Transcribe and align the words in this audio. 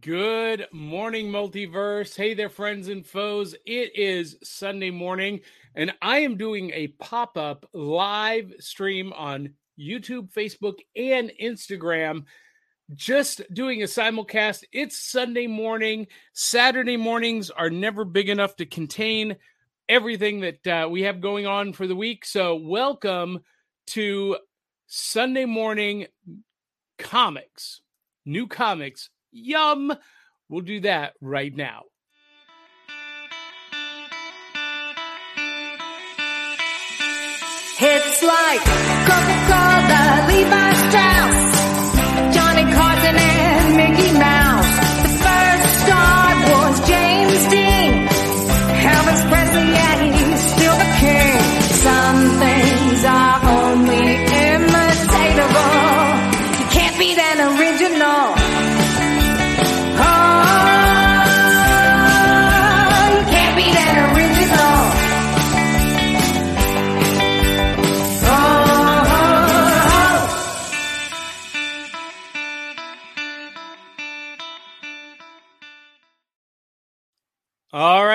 Good 0.00 0.68
morning, 0.70 1.26
multiverse. 1.26 2.14
Hey 2.14 2.34
there, 2.34 2.48
friends 2.48 2.86
and 2.86 3.04
foes. 3.04 3.56
It 3.66 3.96
is 3.96 4.36
Sunday 4.44 4.90
morning, 4.90 5.40
and 5.74 5.92
I 6.00 6.18
am 6.18 6.36
doing 6.36 6.70
a 6.70 6.86
pop 6.86 7.36
up 7.36 7.68
live 7.72 8.54
stream 8.60 9.12
on 9.12 9.54
YouTube, 9.76 10.32
Facebook, 10.32 10.76
and 10.94 11.32
Instagram. 11.42 12.26
Just 12.94 13.42
doing 13.52 13.82
a 13.82 13.86
simulcast. 13.86 14.62
It's 14.70 14.96
Sunday 14.96 15.48
morning. 15.48 16.06
Saturday 16.32 16.96
mornings 16.96 17.50
are 17.50 17.70
never 17.70 18.04
big 18.04 18.28
enough 18.28 18.54
to 18.56 18.66
contain 18.66 19.34
everything 19.88 20.42
that 20.42 20.64
uh, 20.64 20.88
we 20.88 21.02
have 21.02 21.20
going 21.20 21.48
on 21.48 21.72
for 21.72 21.88
the 21.88 21.96
week. 21.96 22.24
So, 22.24 22.54
welcome 22.54 23.40
to 23.88 24.36
Sunday 24.86 25.44
morning 25.44 26.06
comics, 26.98 27.80
new 28.24 28.46
comics 28.46 29.10
Yum. 29.32 29.92
We'll 30.48 30.60
do 30.60 30.80
that 30.80 31.14
right 31.20 31.54
now. 31.54 31.82
It's 37.84 38.22
like 38.22 38.60
Coca-Cola, 39.08 40.02
Levi 40.28 40.72
Strauss, 40.86 42.34
Johnny 42.34 42.64
Carson 42.72 43.11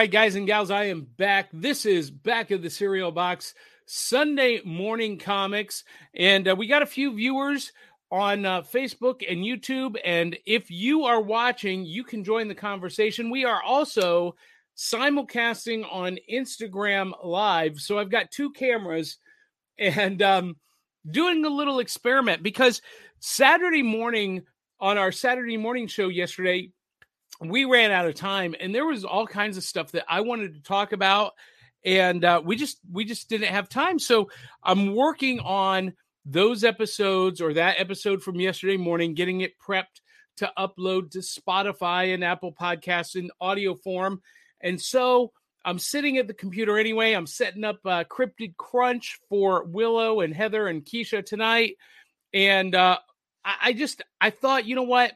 right, 0.08 0.12
guys 0.14 0.36
and 0.36 0.48
gals, 0.48 0.72
I 0.72 0.86
am 0.86 1.02
back. 1.02 1.50
This 1.52 1.86
is 1.86 2.10
Back 2.10 2.52
of 2.52 2.62
the 2.62 2.70
Cereal 2.70 3.12
Box 3.12 3.54
Sunday 3.88 4.62
Morning 4.64 5.20
Comics. 5.20 5.84
And 6.16 6.48
uh, 6.48 6.56
we 6.56 6.66
got 6.66 6.82
a 6.82 6.86
few 6.86 7.14
viewers 7.14 7.74
on 8.10 8.46
uh, 8.46 8.62
Facebook 8.62 9.30
and 9.30 9.44
YouTube. 9.44 9.98
And 10.06 10.38
if 10.46 10.72
you 10.72 11.04
are 11.04 11.20
watching, 11.20 11.86
you 11.86 12.06
can 12.06 12.24
join 12.24 12.48
the 12.48 12.56
conversation. 12.56 13.30
We 13.30 13.44
are 13.44 13.62
also 13.62 14.36
simulcasting 14.78 15.86
on 15.92 16.20
Instagram 16.32 17.12
Live. 17.22 17.82
So 17.82 18.00
I've 18.00 18.10
got 18.10 18.32
two 18.32 18.52
cameras 18.52 19.18
and 19.78 20.22
um, 20.22 20.56
doing 21.12 21.44
a 21.44 21.50
little 21.50 21.80
experiment 21.80 22.44
because 22.44 22.82
Saturday 23.20 23.84
morning 23.84 24.44
on 24.80 24.98
our 24.98 25.12
Saturday 25.12 25.58
morning 25.58 25.88
show 25.88 26.08
yesterday, 26.08 26.72
we 27.40 27.66
ran 27.66 27.92
out 27.92 28.08
of 28.08 28.16
time 28.16 28.56
and 28.60 28.74
there 28.74 28.86
was 28.86 29.06
all 29.06 29.28
kinds 29.28 29.58
of 29.58 29.64
stuff 29.64 29.92
that 29.92 30.06
I 30.10 30.22
wanted 30.22 30.56
to 30.56 30.62
talk 30.62 30.92
about 30.92 31.34
and 31.86 32.26
uh, 32.26 32.42
we 32.44 32.56
just 32.56 32.80
we 32.92 33.06
just 33.06 33.30
didn't 33.30 33.48
have 33.48 33.70
time. 33.70 34.00
So 34.00 34.30
I'm 34.64 34.94
working 34.94 35.40
on 35.40 35.94
those 36.26 36.64
episodes 36.64 37.40
or 37.40 37.54
that 37.54 37.80
episode 37.80 38.22
from 38.22 38.40
yesterday 38.40 38.78
morning 38.78 39.14
getting 39.14 39.42
it 39.42 39.54
prepped 39.58 40.02
to 40.38 40.52
upload 40.58 41.12
to 41.12 41.20
Spotify 41.20 42.14
and 42.14 42.24
Apple 42.24 42.52
Podcasts 42.52 43.16
in 43.16 43.32
audio 43.40 43.74
form. 43.74 44.22
And 44.62 44.80
so 44.80 45.32
I'm 45.64 45.80
sitting 45.80 46.18
at 46.18 46.28
the 46.28 46.34
computer 46.34 46.78
anyway. 46.78 47.14
I'm 47.14 47.28
setting 47.28 47.64
up 47.64 47.80
uh, 47.86 48.04
Cryptid 48.04 48.58
Crunch 48.58 49.20
for 49.30 49.64
Willow 49.64 50.22
and 50.22 50.34
Heather 50.34 50.68
and 50.68 50.84
Keisha 50.84 51.26
tonight. 51.26 51.78
And 52.34 52.76
uh, 52.76 52.98
I, 53.46 53.56
I 53.62 53.74
just 53.74 54.02
I 54.20 54.30
thought 54.30 54.66
you 54.66 54.76
know 54.76 54.84
what 54.84 55.14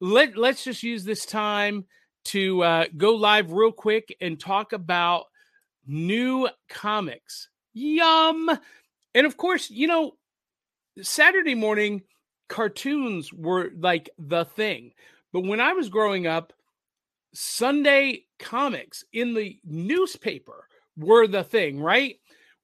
let 0.00 0.36
let's 0.36 0.64
just 0.64 0.82
use 0.82 1.04
this 1.04 1.24
time 1.26 1.84
to 2.26 2.62
uh, 2.62 2.84
go 2.96 3.14
live 3.14 3.52
real 3.52 3.72
quick 3.72 4.14
and 4.20 4.38
talk 4.38 4.72
about 4.72 5.24
new 5.86 6.48
comics. 6.68 7.48
Yum! 7.72 8.50
And 9.14 9.26
of 9.26 9.36
course, 9.36 9.70
you 9.70 9.86
know, 9.86 10.12
Saturday 11.00 11.54
morning 11.54 12.02
cartoons 12.48 13.32
were 13.32 13.70
like 13.78 14.10
the 14.18 14.44
thing. 14.44 14.92
But 15.32 15.44
when 15.44 15.60
I 15.60 15.72
was 15.72 15.88
growing 15.88 16.26
up, 16.26 16.52
Sunday 17.34 18.24
comics 18.38 19.04
in 19.12 19.34
the 19.34 19.58
newspaper 19.64 20.66
were 20.96 21.26
the 21.26 21.44
thing, 21.44 21.80
right? 21.80 22.16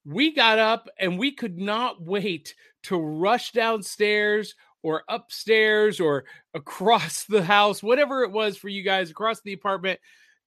We 0.04 0.32
got 0.32 0.58
up 0.58 0.88
and 0.98 1.18
we 1.18 1.32
could 1.32 1.58
not 1.58 2.02
wait 2.02 2.54
to 2.84 2.96
rush 2.96 3.52
downstairs 3.52 4.54
or 4.84 5.02
upstairs 5.08 5.98
or 5.98 6.24
across 6.52 7.24
the 7.24 7.42
house, 7.42 7.82
whatever 7.82 8.22
it 8.22 8.30
was 8.30 8.56
for 8.56 8.68
you 8.68 8.82
guys 8.82 9.10
across 9.10 9.40
the 9.40 9.54
apartment, 9.54 9.98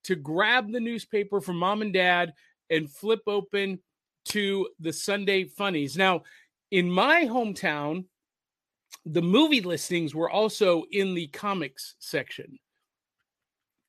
to 0.03 0.15
grab 0.15 0.71
the 0.71 0.79
newspaper 0.79 1.41
from 1.41 1.57
mom 1.57 1.81
and 1.81 1.91
dad 1.91 2.31
and 2.69 2.89
flip 2.89 3.21
open 3.27 3.79
to 4.25 4.67
the 4.79 4.93
Sunday 4.93 5.45
funnies. 5.45 5.97
Now, 5.97 6.21
in 6.71 6.89
my 6.89 7.25
hometown, 7.25 8.05
the 9.05 9.21
movie 9.21 9.61
listings 9.61 10.13
were 10.13 10.29
also 10.29 10.83
in 10.91 11.15
the 11.15 11.27
comics 11.27 11.95
section. 11.99 12.59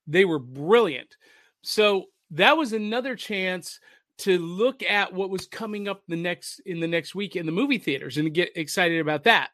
They 0.07 0.25
were 0.25 0.39
brilliant. 0.39 1.15
So 1.61 2.05
that 2.31 2.57
was 2.57 2.73
another 2.73 3.15
chance 3.15 3.79
to 4.19 4.37
look 4.37 4.81
at 4.83 5.13
what 5.13 5.29
was 5.29 5.47
coming 5.47 5.87
up 5.87 6.01
the 6.07 6.15
next 6.15 6.59
in 6.65 6.79
the 6.79 6.87
next 6.87 7.15
week 7.15 7.35
in 7.35 7.45
the 7.45 7.51
movie 7.51 7.77
theaters 7.77 8.17
and 8.17 8.33
get 8.33 8.55
excited 8.55 8.99
about 8.99 9.23
that. 9.23 9.51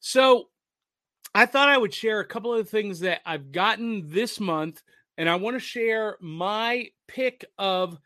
So 0.00 0.48
I 1.34 1.46
thought 1.46 1.68
I 1.68 1.78
would 1.78 1.94
share 1.94 2.20
a 2.20 2.26
couple 2.26 2.52
of 2.52 2.68
things 2.68 3.00
that 3.00 3.20
I've 3.24 3.52
gotten 3.52 4.10
this 4.10 4.40
month, 4.40 4.82
and 5.16 5.28
I 5.28 5.36
want 5.36 5.54
to 5.56 5.60
share 5.60 6.16
my 6.20 6.88
pick 7.06 7.44
of 7.58 7.98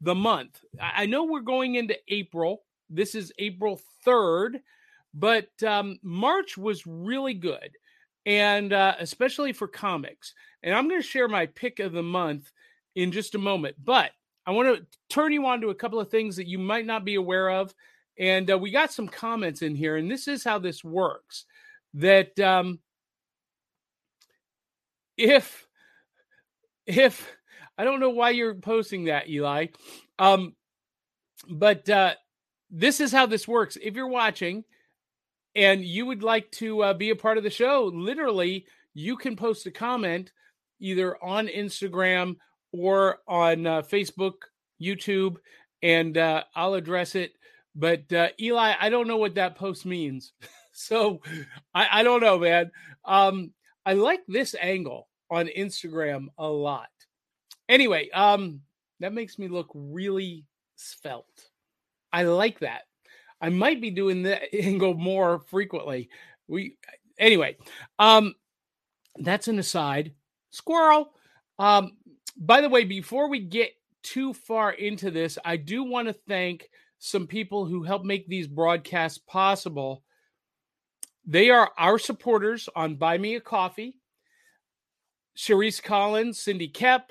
the 0.00 0.14
month. 0.14 0.64
I 0.80 1.06
know 1.06 1.24
we're 1.24 1.40
going 1.40 1.76
into 1.76 1.96
April. 2.08 2.62
This 2.90 3.14
is 3.14 3.32
April 3.38 3.80
3rd, 4.04 4.60
but 5.14 5.50
um, 5.62 5.98
March 6.02 6.58
was 6.58 6.86
really 6.86 7.34
good, 7.34 7.70
and 8.26 8.72
uh, 8.72 8.96
especially 8.98 9.52
for 9.52 9.68
comics. 9.68 10.34
And 10.62 10.74
I'm 10.74 10.88
going 10.88 11.00
to 11.00 11.06
share 11.06 11.28
my 11.28 11.46
pick 11.46 11.78
of 11.78 11.92
the 11.92 12.02
month 12.02 12.50
in 12.96 13.12
just 13.12 13.34
a 13.34 13.38
moment. 13.38 13.76
But 13.82 14.10
I 14.46 14.50
want 14.52 14.76
to 14.76 14.86
turn 15.08 15.32
you 15.32 15.46
on 15.46 15.60
to 15.60 15.70
a 15.70 15.74
couple 15.74 16.00
of 16.00 16.10
things 16.10 16.36
that 16.36 16.48
you 16.48 16.58
might 16.58 16.86
not 16.86 17.04
be 17.04 17.14
aware 17.14 17.50
of. 17.50 17.74
And 18.22 18.48
uh, 18.52 18.56
we 18.56 18.70
got 18.70 18.92
some 18.92 19.08
comments 19.08 19.62
in 19.62 19.74
here, 19.74 19.96
and 19.96 20.08
this 20.08 20.28
is 20.28 20.44
how 20.44 20.60
this 20.60 20.84
works 20.84 21.44
that 21.94 22.38
um, 22.38 22.78
if 25.16 25.66
if 26.86 27.28
I 27.76 27.82
don't 27.82 27.98
know 27.98 28.10
why 28.10 28.30
you're 28.30 28.54
posting 28.54 29.06
that, 29.06 29.28
Eli, 29.28 29.66
um, 30.20 30.54
but 31.50 31.88
uh, 31.90 32.14
this 32.70 33.00
is 33.00 33.10
how 33.10 33.26
this 33.26 33.48
works. 33.48 33.76
If 33.82 33.96
you're 33.96 34.06
watching 34.06 34.62
and 35.56 35.84
you 35.84 36.06
would 36.06 36.22
like 36.22 36.48
to 36.52 36.80
uh, 36.80 36.94
be 36.94 37.10
a 37.10 37.16
part 37.16 37.38
of 37.38 37.42
the 37.42 37.50
show, 37.50 37.90
literally, 37.92 38.66
you 38.94 39.16
can 39.16 39.34
post 39.34 39.66
a 39.66 39.72
comment 39.72 40.30
either 40.78 41.20
on 41.24 41.48
Instagram 41.48 42.36
or 42.70 43.18
on 43.26 43.66
uh, 43.66 43.82
Facebook, 43.82 44.34
YouTube, 44.80 45.38
and 45.82 46.16
uh, 46.16 46.44
I'll 46.54 46.74
address 46.74 47.16
it. 47.16 47.32
But 47.74 48.12
uh, 48.12 48.28
Eli, 48.40 48.74
I 48.78 48.88
don't 48.90 49.08
know 49.08 49.16
what 49.16 49.36
that 49.36 49.56
post 49.56 49.86
means. 49.86 50.32
so 50.72 51.20
I, 51.74 52.00
I 52.00 52.02
don't 52.02 52.20
know, 52.20 52.38
man. 52.38 52.70
Um, 53.04 53.52
I 53.84 53.94
like 53.94 54.22
this 54.28 54.54
angle 54.60 55.08
on 55.30 55.48
Instagram 55.48 56.26
a 56.38 56.46
lot. 56.46 56.88
Anyway, 57.68 58.10
um, 58.10 58.60
that 59.00 59.14
makes 59.14 59.38
me 59.38 59.48
look 59.48 59.70
really 59.74 60.44
svelte. 60.76 61.50
I 62.12 62.24
like 62.24 62.60
that. 62.60 62.82
I 63.40 63.48
might 63.48 63.80
be 63.80 63.90
doing 63.90 64.22
that 64.22 64.54
angle 64.54 64.94
more 64.94 65.40
frequently. 65.40 66.10
We 66.46 66.76
anyway, 67.18 67.56
um, 67.98 68.34
that's 69.18 69.48
an 69.48 69.58
aside. 69.58 70.12
Squirrel. 70.50 71.12
Um, 71.58 71.92
by 72.36 72.60
the 72.60 72.68
way, 72.68 72.84
before 72.84 73.28
we 73.28 73.40
get 73.40 73.72
too 74.02 74.34
far 74.34 74.72
into 74.72 75.10
this, 75.10 75.38
I 75.44 75.56
do 75.56 75.84
want 75.84 76.08
to 76.08 76.14
thank 76.28 76.68
some 77.04 77.26
people 77.26 77.66
who 77.66 77.82
help 77.82 78.04
make 78.04 78.28
these 78.28 78.46
broadcasts 78.46 79.18
possible. 79.18 80.04
They 81.26 81.50
are 81.50 81.70
our 81.76 81.98
supporters 81.98 82.68
on 82.76 82.94
Buy 82.94 83.18
Me 83.18 83.34
a 83.34 83.40
Coffee. 83.40 83.96
Cherise 85.36 85.82
Collins, 85.82 86.38
Cindy 86.38 86.68
Kep, 86.68 87.10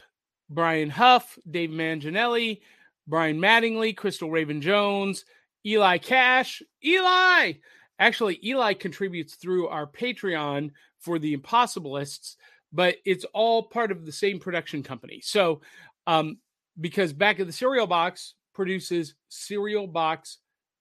Brian 0.49 0.89
Huff, 0.89 1.37
Dave 1.49 1.71
Manginelli, 1.71 2.61
Brian 3.05 3.37
Mattingly, 3.37 3.97
Crystal 3.97 4.31
Raven 4.31 4.61
Jones, 4.61 5.25
Eli 5.65 5.97
Cash, 5.97 6.61
Eli, 6.85 7.53
Actually, 7.99 8.39
Eli 8.43 8.73
contributes 8.73 9.35
through 9.35 9.67
our 9.67 9.85
Patreon 9.85 10.71
for 10.99 11.19
the 11.19 11.35
Impossibilists, 11.37 12.37
but 12.71 12.95
it's 13.03 13.25
all 13.33 13.63
part 13.63 13.91
of 13.91 14.05
the 14.05 14.11
same 14.11 14.39
production 14.39 14.81
company. 14.83 15.21
So, 15.21 15.61
um, 16.07 16.37
because 16.79 17.11
back 17.11 17.41
at 17.41 17.45
the 17.45 17.53
cereal 17.53 17.85
box 17.85 18.33
produces 18.53 19.15
cereal 19.29 19.87
box 19.87 20.37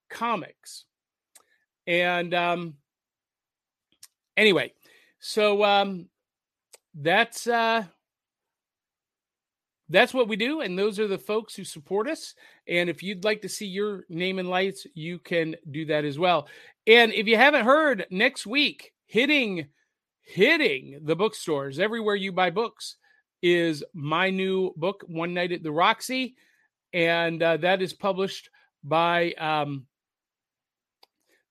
comics, 0.08 0.84
and 1.87 2.34
um, 2.34 2.75
anyway, 4.37 4.72
so 5.20 5.64
um, 5.64 6.08
that's 6.94 7.46
uh, 7.46 7.84
that's 9.88 10.14
what 10.14 10.28
we 10.28 10.37
do, 10.37 10.61
and 10.61 10.78
those 10.78 10.99
are 11.00 11.08
the 11.08 11.19
folks 11.19 11.55
who 11.55 11.64
support 11.64 12.08
us. 12.08 12.34
And 12.69 12.88
if 12.88 13.02
you'd 13.02 13.25
like 13.25 13.43
to 13.43 13.49
see 13.49 13.67
your 13.67 14.05
name 14.08 14.38
in 14.38 14.46
lights, 14.46 14.87
you 14.94 15.19
can 15.19 15.56
do 15.70 15.84
that 15.87 16.05
as 16.05 16.19
well. 16.19 16.49
And 16.87 17.12
if 17.12 17.26
you 17.26 17.37
haven't 17.37 17.64
heard, 17.64 18.06
next 18.11 18.46
week 18.46 18.93
hitting 19.06 19.66
hitting 20.23 21.00
the 21.02 21.16
bookstores 21.16 21.81
everywhere 21.81 22.14
you 22.14 22.31
buy 22.31 22.50
books 22.50 22.96
is 23.43 23.82
my 23.93 24.31
new 24.31 24.73
book, 24.76 25.05
One 25.08 25.34
Night 25.34 25.50
at 25.50 25.64
the 25.64 25.73
Roxy, 25.73 26.37
and 26.92 27.42
uh, 27.42 27.56
that 27.58 27.82
is 27.82 27.92
published 27.92 28.50
by 28.82 29.32
um, 29.32 29.87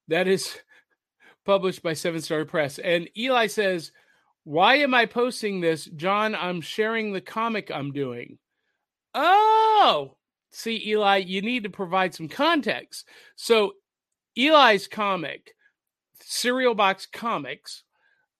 that 0.07 0.27
is 0.27 0.57
published 1.45 1.83
by 1.83 1.93
Seven 1.93 2.21
Star 2.21 2.45
Press. 2.45 2.79
And 2.79 3.09
Eli 3.17 3.47
says 3.47 3.91
why 4.49 4.77
am 4.77 4.95
I 4.95 5.05
posting 5.05 5.61
this? 5.61 5.85
John, 5.85 6.33
I'm 6.33 6.61
sharing 6.61 7.13
the 7.13 7.21
comic 7.21 7.69
I'm 7.69 7.91
doing. 7.91 8.39
Oh, 9.13 10.17
see, 10.51 10.81
Eli, 10.87 11.17
you 11.17 11.43
need 11.43 11.63
to 11.63 11.69
provide 11.69 12.15
some 12.15 12.27
context. 12.27 13.07
So, 13.35 13.73
Eli's 14.35 14.87
comic, 14.87 15.53
Cereal 16.21 16.73
Box 16.73 17.05
Comics, 17.05 17.83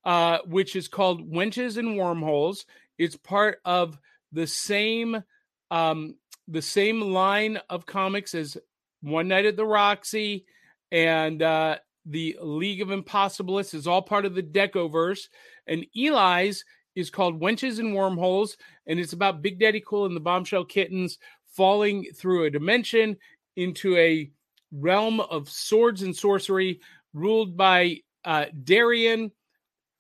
uh, 0.06 0.40
which 0.48 0.76
is 0.76 0.88
called 0.88 1.32
Wenches 1.32 1.78
and 1.78 1.98
Wormholes, 1.98 2.66
it's 2.98 3.16
part 3.16 3.60
of 3.66 3.98
the 4.32 4.48
same 4.48 5.24
um, 5.70 6.16
the 6.50 6.62
same 6.62 7.00
line 7.00 7.60
of 7.70 7.86
comics 7.86 8.34
as 8.34 8.58
One 9.02 9.28
Night 9.28 9.46
at 9.46 9.56
the 9.56 9.66
Roxy 9.66 10.46
and 10.92 11.42
uh, 11.42 11.78
the 12.06 12.38
League 12.42 12.82
of 12.82 12.88
Impossibilists 12.90 13.76
is 13.76 13.88
all 13.88 14.02
part 14.02 14.26
of 14.26 14.34
the 14.34 14.44
Decoverse. 14.44 15.28
And 15.68 15.86
Eli's 15.96 16.66
is 16.96 17.10
called 17.10 17.40
Wenches 17.40 17.80
and 17.80 17.96
Wormholes, 17.96 18.58
and 18.88 19.00
it's 19.00 19.14
about 19.14 19.42
Big 19.44 19.60
Daddy 19.60 19.82
Cool 19.86 20.06
and 20.06 20.16
the 20.16 20.22
Bombshell 20.22 20.66
Kittens 20.66 21.20
falling 21.56 22.08
through 22.16 22.46
a 22.46 22.50
dimension 22.50 23.16
into 23.56 23.96
a 23.98 24.30
realm 24.72 25.20
of 25.20 25.50
swords 25.50 26.02
and 26.02 26.16
sorcery 26.16 26.80
ruled 27.14 27.56
by 27.56 27.98
uh, 28.26 28.46
Darian, 28.64 29.32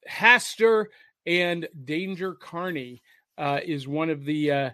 Haster, 0.09 0.85
and 1.25 1.67
Danger 1.85 2.33
Carney 2.33 3.01
uh, 3.37 3.59
is 3.63 3.87
one 3.87 4.09
of 4.09 4.25
the 4.25 4.51
uh, 4.51 4.69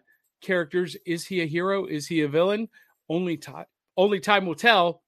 characters. 0.45 0.95
Is 1.06 1.25
he 1.25 1.42
a 1.42 1.45
hero? 1.45 1.86
Is 1.86 2.07
he 2.07 2.21
a 2.21 2.27
villain? 2.27 2.69
Only 3.09 3.38
time, 3.38 3.65
only 3.97 4.19
time 4.19 4.45
will 4.45 4.56
tell. 4.56 5.01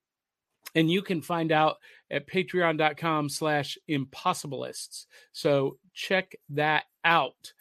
And 0.75 0.91
you 0.91 1.01
can 1.01 1.21
find 1.21 1.51
out 1.51 1.77
at 2.11 2.27
patreon.com 2.27 3.29
slash 3.29 3.77
impossibilists. 3.89 5.05
So 5.31 5.77
check 5.93 6.35
that 6.49 6.85
out. 7.03 7.53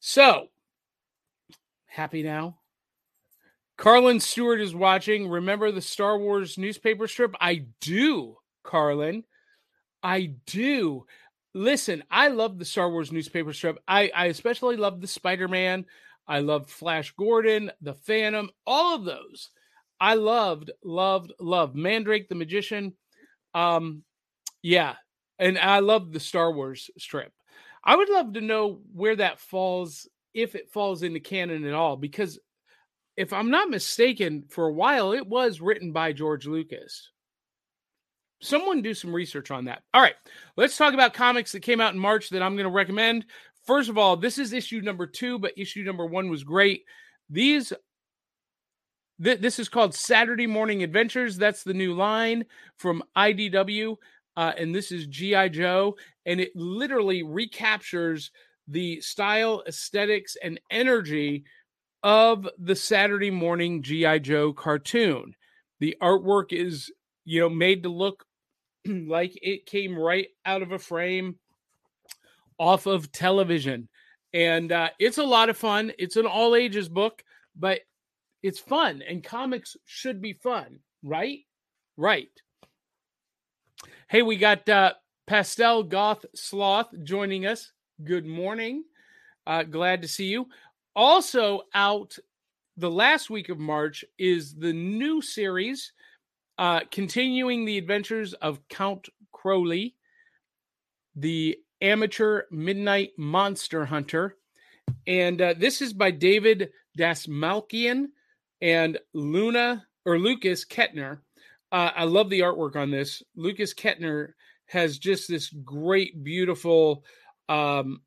So 0.00 0.48
happy 1.86 2.22
now? 2.22 2.58
Carlin 3.76 4.20
Stewart 4.20 4.60
is 4.60 4.74
watching. 4.74 5.28
Remember 5.28 5.72
the 5.72 5.80
Star 5.80 6.18
Wars 6.18 6.58
newspaper 6.58 7.08
strip? 7.08 7.34
I 7.40 7.64
do, 7.80 8.36
Carlin. 8.62 9.24
I 10.02 10.34
do. 10.46 11.06
Listen, 11.54 12.04
I 12.10 12.28
love 12.28 12.58
the 12.58 12.64
Star 12.64 12.90
Wars 12.90 13.10
newspaper 13.10 13.54
strip. 13.54 13.78
I, 13.88 14.10
I 14.14 14.26
especially 14.26 14.76
love 14.76 15.00
the 15.00 15.06
Spider 15.06 15.48
Man. 15.48 15.86
I 16.26 16.40
loved 16.40 16.70
Flash 16.70 17.12
Gordon, 17.12 17.70
the 17.80 17.94
Phantom, 17.94 18.50
all 18.66 18.94
of 18.94 19.04
those. 19.04 19.50
I 20.00 20.14
loved, 20.14 20.70
loved, 20.82 21.32
loved 21.40 21.76
Mandrake 21.76 22.28
the 22.28 22.34
Magician. 22.34 22.94
Um, 23.54 24.04
yeah, 24.62 24.94
and 25.38 25.58
I 25.58 25.80
love 25.80 26.12
the 26.12 26.20
Star 26.20 26.52
Wars 26.52 26.90
strip. 26.98 27.32
I 27.82 27.96
would 27.96 28.08
love 28.08 28.34
to 28.34 28.40
know 28.40 28.80
where 28.92 29.16
that 29.16 29.40
falls, 29.40 30.08
if 30.34 30.54
it 30.54 30.70
falls 30.70 31.02
into 31.02 31.20
canon 31.20 31.64
at 31.66 31.74
all, 31.74 31.96
because 31.96 32.38
if 33.16 33.32
I'm 33.32 33.50
not 33.50 33.68
mistaken, 33.68 34.44
for 34.48 34.66
a 34.66 34.72
while 34.72 35.12
it 35.12 35.26
was 35.26 35.60
written 35.60 35.92
by 35.92 36.12
George 36.12 36.46
Lucas. 36.46 37.10
Someone 38.42 38.80
do 38.80 38.94
some 38.94 39.14
research 39.14 39.50
on 39.50 39.66
that. 39.66 39.82
All 39.92 40.00
right, 40.00 40.14
let's 40.56 40.78
talk 40.78 40.94
about 40.94 41.12
comics 41.12 41.52
that 41.52 41.60
came 41.60 41.80
out 41.80 41.92
in 41.92 42.00
March 42.00 42.30
that 42.30 42.40
I'm 42.40 42.56
going 42.56 42.64
to 42.64 42.70
recommend. 42.70 43.26
First 43.64 43.88
of 43.88 43.98
all, 43.98 44.16
this 44.16 44.38
is 44.38 44.52
issue 44.52 44.80
number 44.80 45.06
two, 45.06 45.38
but 45.38 45.56
issue 45.56 45.82
number 45.82 46.06
one 46.06 46.30
was 46.30 46.44
great. 46.44 46.84
These 47.28 47.72
Th- 49.22 49.38
this 49.38 49.58
is 49.58 49.68
called 49.68 49.94
Saturday 49.94 50.46
Morning 50.46 50.82
Adventures. 50.82 51.36
That's 51.36 51.62
the 51.62 51.74
new 51.74 51.92
line 51.92 52.46
from 52.78 53.02
IDW. 53.16 53.96
Uh, 54.36 54.52
and 54.56 54.74
this 54.74 54.90
is 54.90 55.06
G.I. 55.06 55.48
Joe. 55.48 55.96
And 56.24 56.40
it 56.40 56.56
literally 56.56 57.22
recaptures 57.22 58.30
the 58.66 59.00
style, 59.02 59.62
aesthetics, 59.66 60.36
and 60.42 60.58
energy 60.70 61.44
of 62.02 62.48
the 62.58 62.76
Saturday 62.76 63.30
morning 63.30 63.82
G.I. 63.82 64.20
Joe 64.20 64.54
cartoon. 64.54 65.34
The 65.80 65.96
artwork 66.00 66.52
is, 66.52 66.90
you 67.26 67.40
know, 67.40 67.50
made 67.50 67.82
to 67.82 67.90
look 67.90 68.24
like 68.86 69.38
it 69.42 69.66
came 69.66 69.98
right 69.98 70.28
out 70.46 70.62
of 70.62 70.72
a 70.72 70.78
frame 70.78 71.36
off 72.60 72.86
of 72.86 73.10
television. 73.10 73.88
And 74.32 74.70
uh, 74.70 74.90
it's 75.00 75.18
a 75.18 75.24
lot 75.24 75.48
of 75.48 75.56
fun. 75.56 75.92
It's 75.98 76.16
an 76.16 76.26
all 76.26 76.54
ages 76.54 76.88
book, 76.88 77.24
but 77.56 77.80
it's 78.42 78.60
fun, 78.60 79.02
and 79.06 79.24
comics 79.24 79.76
should 79.84 80.22
be 80.22 80.34
fun, 80.34 80.78
right? 81.02 81.40
Right. 81.96 82.28
Hey, 84.08 84.22
we 84.22 84.36
got 84.36 84.68
uh, 84.68 84.94
Pastel 85.26 85.82
Goth 85.82 86.24
Sloth 86.34 86.88
joining 87.02 87.46
us. 87.46 87.72
Good 88.04 88.26
morning. 88.26 88.84
Uh, 89.46 89.62
glad 89.64 90.02
to 90.02 90.08
see 90.08 90.26
you. 90.26 90.46
Also, 90.94 91.62
out 91.74 92.16
the 92.76 92.90
last 92.90 93.30
week 93.30 93.48
of 93.48 93.58
March 93.58 94.04
is 94.18 94.54
the 94.54 94.72
new 94.72 95.20
series 95.20 95.92
uh, 96.58 96.80
continuing 96.90 97.64
the 97.64 97.78
adventures 97.78 98.32
of 98.34 98.60
Count 98.68 99.08
Crowley, 99.32 99.94
the 101.16 101.58
amateur 101.80 102.42
midnight 102.50 103.12
monster 103.16 103.84
hunter. 103.84 104.36
And 105.06 105.40
uh, 105.40 105.54
this 105.56 105.82
is 105.82 105.92
by 105.92 106.10
David 106.10 106.70
Dastmalchian 106.98 108.06
and 108.60 108.98
Luna 109.12 109.86
or 110.04 110.18
Lucas 110.18 110.64
Ketner. 110.64 111.20
Uh, 111.72 111.90
I 111.94 112.04
love 112.04 112.30
the 112.30 112.40
artwork 112.40 112.76
on 112.76 112.90
this. 112.90 113.22
Lucas 113.36 113.74
Ketner 113.74 114.32
has 114.66 114.98
just 114.98 115.28
this 115.28 115.48
great, 115.50 116.22
beautiful, 116.22 117.04
um, 117.48 118.02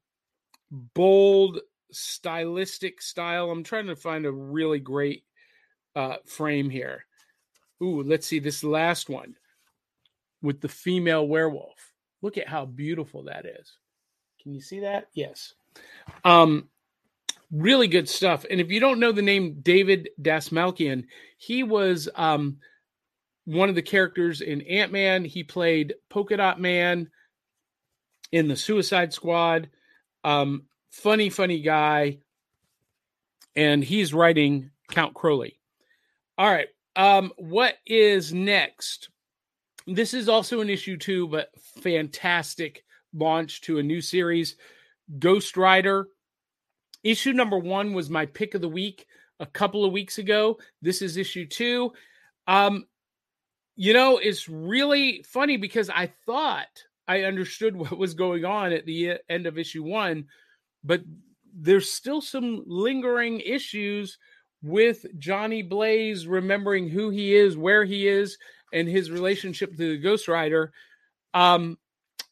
bold, 0.71 1.59
stylistic 1.91 3.01
style. 3.01 3.51
I'm 3.51 3.63
trying 3.63 3.87
to 3.87 3.95
find 3.95 4.25
a 4.25 4.31
really 4.31 4.79
great 4.79 5.23
uh, 5.95 6.17
frame 6.25 6.69
here. 6.69 7.05
Ooh, 7.81 8.01
let's 8.03 8.27
see 8.27 8.39
this 8.39 8.63
last 8.63 9.09
one 9.09 9.35
with 10.41 10.61
the 10.61 10.69
female 10.69 11.27
werewolf. 11.27 11.92
Look 12.23 12.37
at 12.37 12.47
how 12.47 12.65
beautiful 12.65 13.23
that 13.25 13.45
is. 13.45 13.73
Can 14.41 14.53
you 14.53 14.61
see 14.61 14.79
that? 14.79 15.09
Yes. 15.13 15.53
Um, 16.23 16.69
really 17.51 17.87
good 17.87 18.07
stuff. 18.07 18.45
And 18.49 18.61
if 18.61 18.71
you 18.71 18.79
don't 18.79 18.99
know 18.99 19.11
the 19.11 19.21
name 19.21 19.59
David 19.61 20.09
Dastmalchian, 20.21 21.03
he 21.37 21.63
was 21.63 22.07
um, 22.15 22.57
one 23.43 23.67
of 23.67 23.75
the 23.75 23.81
characters 23.81 24.39
in 24.39 24.61
Ant 24.61 24.93
Man. 24.93 25.25
He 25.25 25.43
played 25.43 25.95
Polka 26.09 26.37
Dot 26.37 26.61
Man 26.61 27.09
in 28.31 28.47
the 28.47 28.55
Suicide 28.55 29.13
Squad. 29.13 29.69
Um, 30.23 30.63
funny, 30.91 31.29
funny 31.29 31.59
guy. 31.59 32.19
And 33.53 33.83
he's 33.83 34.13
writing 34.13 34.71
Count 34.89 35.13
Crowley. 35.13 35.59
All 36.37 36.49
right. 36.49 36.69
Um, 36.95 37.33
what 37.37 37.75
is 37.85 38.33
next? 38.33 39.09
This 39.87 40.13
is 40.13 40.29
also 40.29 40.61
an 40.61 40.69
issue 40.69 40.97
too, 40.97 41.27
but 41.27 41.49
fantastic 41.81 42.83
launch 43.13 43.61
to 43.61 43.79
a 43.79 43.83
new 43.83 44.01
series. 44.01 44.55
Ghost 45.19 45.57
Rider 45.57 46.07
Issue 47.03 47.33
number 47.33 47.57
one 47.57 47.93
was 47.93 48.09
my 48.09 48.25
pick 48.25 48.55
of 48.55 48.61
the 48.61 48.69
week 48.69 49.05
a 49.39 49.45
couple 49.45 49.83
of 49.83 49.91
weeks 49.91 50.17
ago. 50.17 50.57
This 50.81 51.01
is 51.01 51.17
issue 51.17 51.45
two. 51.45 51.91
Um, 52.47 52.85
you 53.75 53.93
know, 53.93 54.19
it's 54.19 54.47
really 54.47 55.23
funny 55.27 55.57
because 55.57 55.89
I 55.89 56.13
thought 56.25 56.67
I 57.07 57.23
understood 57.23 57.75
what 57.75 57.97
was 57.97 58.13
going 58.13 58.45
on 58.45 58.71
at 58.71 58.85
the 58.85 59.17
end 59.29 59.47
of 59.47 59.57
issue 59.57 59.83
one, 59.83 60.27
but 60.83 61.01
there's 61.53 61.91
still 61.91 62.21
some 62.21 62.63
lingering 62.65 63.41
issues 63.41 64.17
with 64.61 65.05
Johnny 65.19 65.61
Blaze 65.61 66.25
remembering 66.25 66.87
who 66.87 67.09
he 67.09 67.35
is, 67.35 67.57
where 67.57 67.83
he 67.83 68.07
is, 68.07 68.37
and 68.73 68.89
his 68.89 69.09
relationship 69.09 69.71
to 69.71 69.91
the 69.91 69.97
Ghost 69.97 70.27
Rider. 70.27 70.73
Um, 71.33 71.77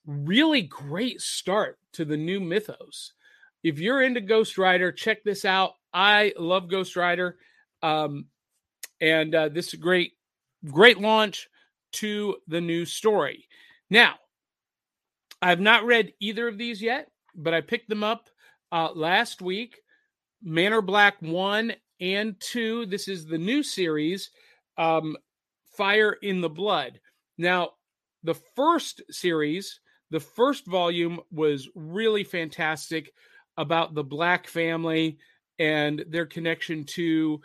really 0.06 0.64
great 0.64 1.22
start 1.22 1.78
to 1.94 2.04
the 2.04 2.18
new 2.18 2.40
mythos. 2.40 3.14
If 3.64 3.80
you're 3.80 4.02
into 4.02 4.22
Ghost 4.22 4.58
Rider, 4.58 4.92
check 4.92 5.24
this 5.24 5.46
out. 5.46 5.76
I 5.94 6.34
love 6.38 6.70
Ghost 6.70 6.96
Rider. 6.96 7.38
Um, 7.84 8.26
and 9.00 9.34
uh, 9.34 9.50
this 9.50 9.68
is 9.68 9.74
a 9.76 9.78
great, 9.78 10.14
great 10.66 11.00
launch 11.00 11.48
to 11.94 12.38
the 12.48 12.62
new 12.62 12.86
story. 12.86 13.48
Now, 13.90 14.16
I 15.42 15.50
have 15.50 15.60
not 15.60 15.86
read 15.86 16.14
either 16.20 16.48
of 16.48 16.58
these 16.58 16.82
yet, 16.82 17.10
but 17.36 17.54
I 17.54 17.62
picked 17.62 17.90
them 17.90 18.04
up 18.04 18.30
uh, 18.72 18.90
last 18.94 19.42
week. 19.42 19.82
Manor 20.44 20.82
Black 20.82 21.16
1 21.20 21.74
and 22.00 22.36
2. 22.40 22.88
This 22.88 23.08
is 23.08 23.26
the 23.26 23.38
new 23.38 23.64
series, 23.64 24.32
um, 24.78 25.16
Fire 25.82 26.14
in 26.22 26.42
the 26.42 26.50
Blood. 26.50 27.00
Now, 27.40 27.72
the 28.22 28.36
first 28.56 29.02
series, 29.10 29.80
the 30.12 30.20
first 30.20 30.68
volume 30.68 31.20
was 31.32 31.70
really 31.74 32.24
fantastic 32.24 33.12
about 33.58 33.96
the 33.96 34.04
Black 34.04 34.46
family 34.46 35.18
and 35.58 36.06
their 36.08 36.28
connection 36.28 36.84
to 36.84 37.42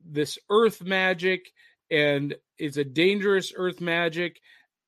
this 0.00 0.38
earth 0.48 0.80
magic 0.84 1.50
and 1.90 2.36
it's 2.56 2.76
a 2.76 2.84
dangerous 2.84 3.52
earth 3.56 3.80
magic. 3.80 4.40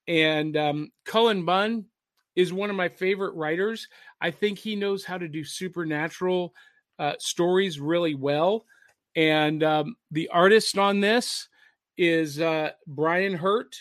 And 0.06 0.56
um, 0.56 0.92
cullen 1.04 1.44
bunn 1.44 1.86
is 2.36 2.52
one 2.52 2.70
of 2.70 2.76
my 2.76 2.90
favorite 2.90 3.34
writers. 3.34 3.88
I 4.20 4.30
think 4.30 4.56
he 4.56 4.76
knows 4.76 5.04
how 5.04 5.18
to 5.18 5.26
do 5.26 5.42
supernatural 5.42 6.54
uh, 7.00 7.14
stories 7.18 7.80
really 7.80 8.14
well. 8.14 8.66
And 9.16 9.64
um, 9.64 9.96
the 10.12 10.28
artist 10.28 10.78
on 10.78 11.00
this 11.00 11.48
is 11.96 12.40
uh, 12.40 12.70
Brian 12.86 13.34
Hurtt 13.34 13.76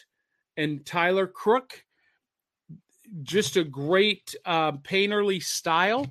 and 0.56 0.86
tyler 0.86 1.26
crook 1.26 1.84
just 3.24 3.58
a 3.58 3.64
great 3.64 4.36
uh, 4.46 4.72
painterly 4.72 5.42
style 5.42 6.06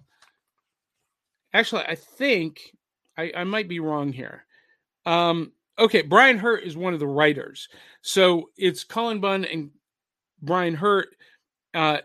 actually 1.54 1.84
i 1.84 1.94
think 1.94 2.74
I, 3.16 3.32
I 3.36 3.44
might 3.44 3.68
be 3.68 3.78
wrong 3.78 4.12
here 4.12 4.44
um, 5.04 5.52
okay, 5.78 6.02
Brian 6.02 6.38
Hurtt 6.38 6.64
is 6.64 6.76
one 6.76 6.94
of 6.94 7.00
the 7.00 7.06
writers. 7.06 7.68
So 8.02 8.50
it's 8.56 8.84
Cullen 8.84 9.20
Bunn 9.20 9.44
and 9.44 9.70
Brian 10.40 10.74
Hurtt. 10.74 11.08
Uh, 11.74 11.98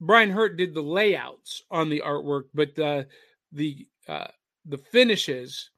Brian 0.00 0.30
Hurtt 0.30 0.56
did 0.56 0.74
the 0.74 0.82
layouts 0.82 1.62
on 1.70 1.88
the 1.88 2.02
artwork, 2.04 2.44
but 2.54 2.78
uh, 2.78 3.04
the 3.52 3.86
uh, 4.08 4.28
the 4.66 4.78
finishes 4.78 5.70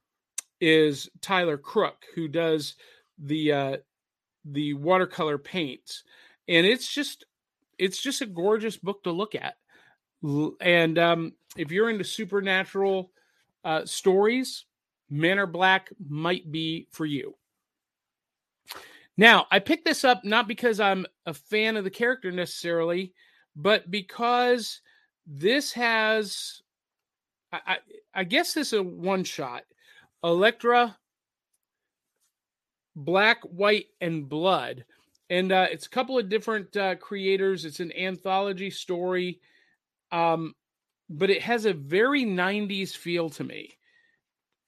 is 0.59 1.09
Tyler 1.21 1.57
Crook, 1.57 2.03
who 2.15 2.27
does 2.27 2.75
the 3.17 3.51
uh, 3.51 3.77
the 4.45 4.73
watercolor 4.73 5.37
paints, 5.37 6.03
and 6.47 6.65
it's 6.65 6.93
just 6.93 7.25
it's 7.77 8.01
just 8.01 8.21
a 8.21 8.25
gorgeous 8.25 8.77
book 8.77 9.03
to 9.03 9.11
look 9.11 9.35
at. 9.35 9.55
And 10.61 10.97
um, 10.97 11.33
if 11.55 11.71
you're 11.71 11.89
into 11.89 12.03
supernatural 12.03 13.11
uh, 13.63 13.85
stories, 13.85 14.65
Manor 15.09 15.45
Black 15.45 15.89
might 16.09 16.51
be 16.51 16.87
for 16.91 17.05
you. 17.05 17.35
Now, 19.17 19.47
I 19.49 19.59
picked 19.59 19.85
this 19.85 20.03
up 20.03 20.23
not 20.23 20.47
because 20.47 20.79
I'm 20.79 21.05
a 21.25 21.33
fan 21.33 21.75
of 21.75 21.83
the 21.83 21.89
character 21.89 22.31
necessarily, 22.31 23.13
but 23.55 23.89
because 23.89 24.81
this 25.25 25.73
has, 25.73 26.61
I, 27.51 27.59
I, 27.65 27.77
I 28.13 28.23
guess 28.23 28.53
this 28.53 28.73
is 28.73 28.79
a 28.79 28.83
one 28.83 29.23
shot. 29.23 29.63
Elektra, 30.23 30.97
Black, 32.97 33.41
White, 33.43 33.87
and 34.01 34.27
Blood. 34.27 34.83
And 35.29 35.51
uh, 35.51 35.67
it's 35.71 35.85
a 35.85 35.89
couple 35.89 36.17
of 36.17 36.29
different 36.29 36.75
uh, 36.75 36.95
creators. 36.95 37.63
It's 37.63 37.79
an 37.79 37.91
anthology 37.97 38.69
story, 38.69 39.39
um, 40.11 40.55
but 41.09 41.29
it 41.29 41.41
has 41.41 41.65
a 41.65 41.73
very 41.73 42.25
90s 42.25 42.95
feel 42.95 43.29
to 43.31 43.43
me 43.43 43.77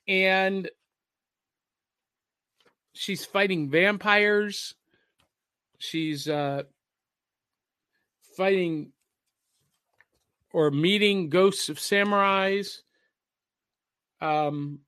and 0.10 0.68
she's 2.94 3.24
fighting 3.24 3.70
vampires. 3.70 4.74
She's 5.78 6.28
uh, 6.28 6.64
fighting 8.36 8.92
or 10.52 10.72
meeting 10.72 11.30
ghosts 11.30 11.70
of 11.70 11.78
samurais. 11.78 12.80
Um, 14.20 14.80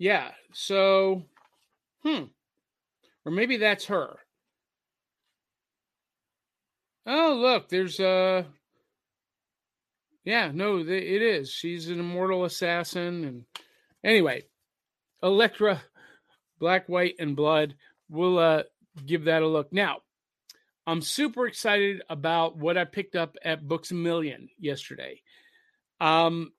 yeah, 0.00 0.30
so, 0.54 1.26
hmm, 2.02 2.24
or 3.24 3.30
maybe 3.30 3.58
that's 3.58 3.84
her. 3.86 4.16
Oh, 7.06 7.38
look, 7.38 7.68
there's 7.68 8.00
uh 8.00 8.44
yeah, 10.24 10.50
no, 10.54 10.78
it 10.78 10.88
is. 10.88 11.50
She's 11.50 11.88
an 11.88 12.00
immortal 12.00 12.44
assassin. 12.44 13.24
And 13.24 13.44
anyway, 14.04 14.44
Elektra, 15.22 15.82
Black, 16.58 16.88
White, 16.88 17.16
and 17.18 17.34
Blood. 17.34 17.74
We'll 18.08 18.38
uh, 18.38 18.62
give 19.06 19.24
that 19.24 19.42
a 19.42 19.46
look. 19.46 19.72
Now, 19.72 19.98
I'm 20.86 21.00
super 21.00 21.46
excited 21.46 22.02
about 22.08 22.56
what 22.56 22.76
I 22.76 22.84
picked 22.84 23.16
up 23.16 23.36
at 23.44 23.66
Books 23.66 23.90
a 23.90 23.94
Million 23.94 24.48
yesterday. 24.58 25.22
Um, 26.00 26.52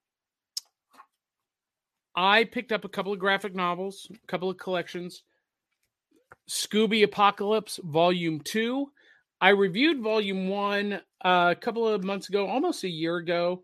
I 2.15 2.43
picked 2.43 2.71
up 2.71 2.85
a 2.85 2.89
couple 2.89 3.13
of 3.13 3.19
graphic 3.19 3.55
novels, 3.55 4.07
a 4.11 4.27
couple 4.27 4.49
of 4.49 4.57
collections. 4.57 5.23
Scooby 6.49 7.03
Apocalypse 7.03 7.79
Volume 7.83 8.41
2 8.41 8.91
I 9.41 9.49
reviewed 9.49 10.01
volume 10.01 10.49
one 10.49 11.01
uh, 11.25 11.49
a 11.51 11.59
couple 11.59 11.87
of 11.87 12.03
months 12.03 12.29
ago, 12.29 12.47
almost 12.47 12.83
a 12.83 12.89
year 12.89 13.17
ago. 13.17 13.63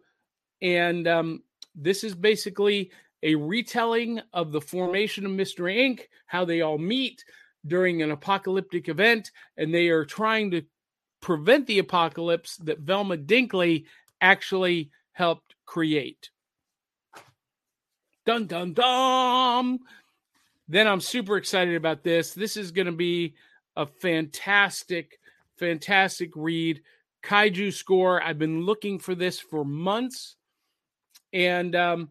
And 0.59 1.07
um, 1.07 1.43
this 1.75 2.03
is 2.03 2.15
basically 2.15 2.91
a 3.21 3.35
retelling 3.35 4.19
of 4.33 4.51
the 4.51 4.61
formation 4.61 5.25
of 5.25 5.31
Mystery 5.31 5.75
Inc., 5.75 6.07
how 6.25 6.45
they 6.45 6.61
all 6.61 6.79
meet 6.79 7.23
during 7.67 8.01
an 8.01 8.09
apocalyptic 8.09 8.89
event, 8.89 9.31
and 9.55 9.71
they 9.73 9.89
are 9.89 10.05
trying 10.05 10.49
to 10.51 10.63
prevent 11.21 11.67
the 11.67 11.79
apocalypse 11.79 12.57
that 12.57 12.79
Velma 12.79 13.17
Dinkley 13.17 13.85
actually 14.19 14.89
helped 15.11 15.53
create. 15.65 16.31
Dun 18.27 18.45
dun 18.45 18.73
dun. 18.73 19.79
Then 20.67 20.85
I'm 20.85 20.99
super 20.99 21.37
excited 21.37 21.75
about 21.75 22.03
this. 22.03 22.33
This 22.33 22.57
is 22.57 22.73
going 22.73 22.87
to 22.87 22.91
be 22.91 23.35
a 23.77 23.85
fantastic 23.85 25.19
fantastic 25.57 26.31
read. 26.35 26.81
Kaiju 27.23 27.71
score. 27.71 28.21
I've 28.21 28.37
been 28.37 28.65
looking 28.65 28.99
for 28.99 29.15
this 29.15 29.39
for 29.39 29.63
months. 29.63 30.35
And 31.31 31.73
um, 31.73 32.09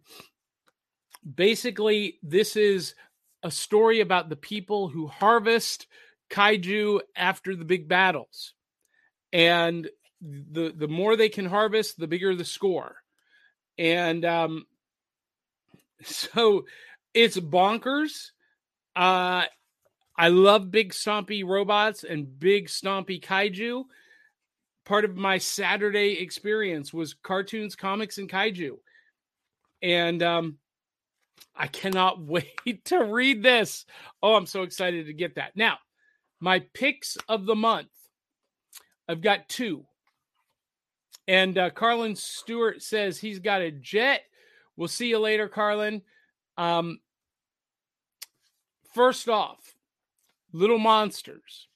basically, 1.22 2.18
this 2.22 2.56
is 2.56 2.94
a 3.42 3.50
story 3.50 4.00
about 4.00 4.30
the 4.30 4.36
people 4.36 4.88
who 4.88 5.08
harvest 5.08 5.86
kaiju 6.30 7.00
after 7.14 7.54
the 7.54 7.66
big 7.66 7.88
battles. 7.88 8.54
And 9.34 9.90
the 10.22 10.72
the 10.74 10.88
more 10.88 11.14
they 11.14 11.28
can 11.28 11.44
harvest, 11.44 12.00
the 12.00 12.06
bigger 12.06 12.34
the 12.34 12.46
score. 12.46 12.96
And 13.76 14.24
um, 14.24 14.64
so 16.02 16.64
it's 17.14 17.38
bonkers. 17.38 18.30
Uh, 18.94 19.44
I 20.18 20.28
love 20.28 20.70
big 20.70 20.92
stompy 20.92 21.44
robots 21.44 22.04
and 22.04 22.38
big 22.38 22.68
stompy 22.68 23.22
kaiju. 23.22 23.84
Part 24.84 25.04
of 25.04 25.16
my 25.16 25.38
Saturday 25.38 26.12
experience 26.20 26.92
was 26.92 27.14
cartoons, 27.14 27.76
comics, 27.76 28.18
and 28.18 28.30
kaiju. 28.30 28.76
And 29.82 30.22
um, 30.22 30.58
I 31.54 31.66
cannot 31.66 32.20
wait 32.24 32.84
to 32.86 33.04
read 33.04 33.42
this. 33.42 33.84
Oh, 34.22 34.34
I'm 34.34 34.46
so 34.46 34.62
excited 34.62 35.06
to 35.06 35.12
get 35.12 35.34
that. 35.34 35.56
Now, 35.56 35.78
my 36.40 36.60
picks 36.74 37.16
of 37.28 37.46
the 37.46 37.56
month. 37.56 37.88
I've 39.08 39.20
got 39.20 39.48
two. 39.48 39.84
And 41.28 41.58
uh, 41.58 41.70
Carlin 41.70 42.16
Stewart 42.16 42.82
says 42.82 43.18
he's 43.18 43.38
got 43.38 43.62
a 43.62 43.70
jet. 43.70 44.22
We'll 44.76 44.88
see 44.88 45.08
you 45.08 45.18
later, 45.18 45.48
Carlin. 45.48 46.02
Um, 46.56 47.00
first 48.94 49.28
off, 49.28 49.74
Little 50.52 50.78
Monsters. 50.78 51.68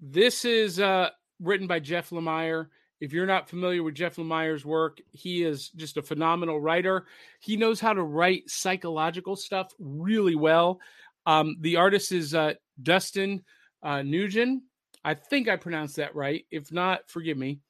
This 0.00 0.44
is 0.44 0.80
uh, 0.80 1.10
written 1.40 1.66
by 1.66 1.80
Jeff 1.80 2.10
Lemire. 2.10 2.68
If 3.00 3.12
you're 3.12 3.26
not 3.26 3.48
familiar 3.48 3.82
with 3.82 3.94
Jeff 3.94 4.16
Lemire's 4.16 4.64
work, 4.64 5.00
he 5.10 5.42
is 5.44 5.68
just 5.70 5.98
a 5.98 6.02
phenomenal 6.02 6.60
writer. 6.60 7.06
He 7.40 7.56
knows 7.56 7.78
how 7.80 7.92
to 7.92 8.02
write 8.02 8.48
psychological 8.48 9.36
stuff 9.36 9.72
really 9.78 10.34
well. 10.34 10.80
Um, 11.26 11.56
the 11.60 11.76
artist 11.76 12.12
is 12.12 12.34
uh, 12.34 12.54
Dustin 12.82 13.42
uh, 13.82 13.96
Nguyen. 13.96 14.60
I 15.04 15.14
think 15.14 15.48
I 15.48 15.56
pronounced 15.56 15.96
that 15.96 16.14
right. 16.14 16.46
If 16.50 16.72
not, 16.72 17.08
forgive 17.08 17.36
me. 17.36 17.60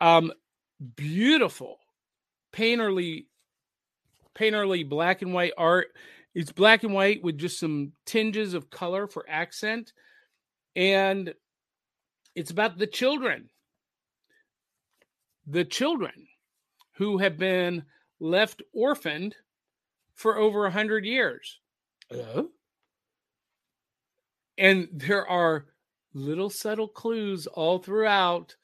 Um, 0.00 0.32
beautiful, 0.96 1.78
painterly, 2.52 3.26
painterly 4.36 4.88
black 4.88 5.22
and 5.22 5.32
white 5.32 5.52
art 5.56 5.88
It's 6.34 6.52
black 6.52 6.84
and 6.84 6.92
white 6.92 7.22
with 7.22 7.38
just 7.38 7.58
some 7.58 7.92
tinges 8.04 8.52
of 8.52 8.68
color 8.68 9.06
for 9.06 9.24
accent. 9.26 9.94
And 10.76 11.32
it's 12.34 12.50
about 12.50 12.76
the 12.76 12.86
children. 12.86 13.48
The 15.46 15.64
children 15.64 16.28
who 16.96 17.16
have 17.18 17.38
been 17.38 17.84
left 18.20 18.60
orphaned 18.74 19.34
for 20.14 20.36
over 20.36 20.66
a 20.66 20.70
hundred 20.70 21.06
years. 21.06 21.58
Uh? 22.10 22.42
And 24.58 24.88
there 24.92 25.26
are 25.26 25.66
little 26.12 26.50
subtle 26.50 26.88
clues 26.88 27.46
all 27.46 27.78
throughout 27.78 28.56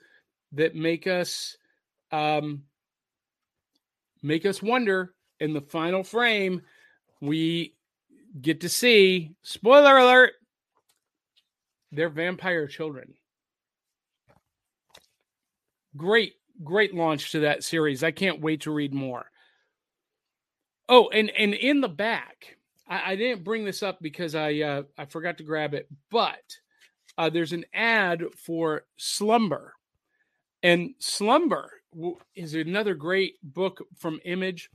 that 0.52 0.74
make 0.74 1.06
us 1.06 1.56
um, 2.10 2.64
make 4.22 4.44
us 4.44 4.62
wonder. 4.62 5.14
In 5.42 5.52
the 5.52 5.60
final 5.60 6.04
frame, 6.04 6.62
we 7.20 7.74
get 8.40 8.60
to 8.62 8.68
see 8.68 9.34
spoiler 9.42 9.98
alert 9.98 10.32
they're 11.92 12.08
vampire 12.08 12.66
children. 12.66 13.14
Great, 15.94 16.32
great 16.64 16.94
launch 16.94 17.32
to 17.32 17.40
that 17.40 17.62
series. 17.62 18.02
I 18.02 18.10
can't 18.10 18.40
wait 18.40 18.62
to 18.62 18.72
read 18.72 18.94
more. 18.94 19.26
Oh, 20.88 21.10
and 21.10 21.30
and 21.30 21.52
in 21.54 21.82
the 21.82 21.88
back, 21.88 22.56
I, 22.88 23.12
I 23.12 23.16
didn't 23.16 23.44
bring 23.44 23.64
this 23.64 23.82
up 23.82 23.98
because 24.00 24.34
I 24.34 24.54
uh, 24.60 24.82
I 24.96 25.04
forgot 25.04 25.36
to 25.38 25.44
grab 25.44 25.74
it, 25.74 25.86
but 26.10 26.56
uh, 27.18 27.28
there's 27.28 27.52
an 27.52 27.66
ad 27.74 28.22
for 28.36 28.84
Slumber, 28.96 29.74
and 30.62 30.94
Slumber 30.98 31.70
is 32.34 32.54
another 32.54 32.94
great 32.94 33.34
book 33.42 33.84
from 33.98 34.18
Image. 34.24 34.70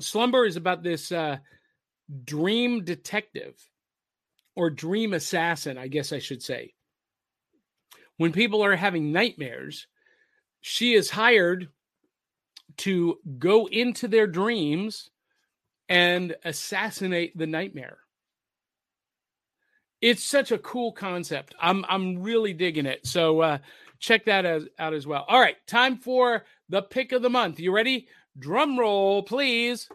Slumber 0.00 0.44
is 0.44 0.56
about 0.56 0.82
this 0.82 1.10
uh, 1.12 1.38
dream 2.24 2.84
detective 2.84 3.54
or 4.54 4.70
dream 4.70 5.12
assassin, 5.12 5.78
I 5.78 5.88
guess 5.88 6.12
I 6.12 6.18
should 6.18 6.42
say. 6.42 6.74
When 8.16 8.32
people 8.32 8.64
are 8.64 8.76
having 8.76 9.12
nightmares, 9.12 9.86
she 10.60 10.94
is 10.94 11.10
hired 11.10 11.68
to 12.78 13.18
go 13.38 13.66
into 13.66 14.08
their 14.08 14.26
dreams 14.26 15.10
and 15.88 16.36
assassinate 16.44 17.36
the 17.36 17.46
nightmare. 17.46 17.98
It's 20.00 20.22
such 20.22 20.52
a 20.52 20.58
cool 20.58 20.92
concept. 20.92 21.54
I'm 21.60 21.84
I'm 21.88 22.22
really 22.22 22.52
digging 22.52 22.86
it. 22.86 23.06
So 23.06 23.40
uh, 23.40 23.58
check 23.98 24.26
that 24.26 24.44
as, 24.44 24.66
out 24.78 24.94
as 24.94 25.06
well. 25.06 25.24
All 25.26 25.40
right, 25.40 25.56
time 25.66 25.96
for 25.96 26.44
the 26.68 26.82
pick 26.82 27.12
of 27.12 27.22
the 27.22 27.30
month. 27.30 27.58
You 27.58 27.72
ready? 27.72 28.08
Drum 28.38 28.78
roll, 28.78 29.22
please. 29.22 29.88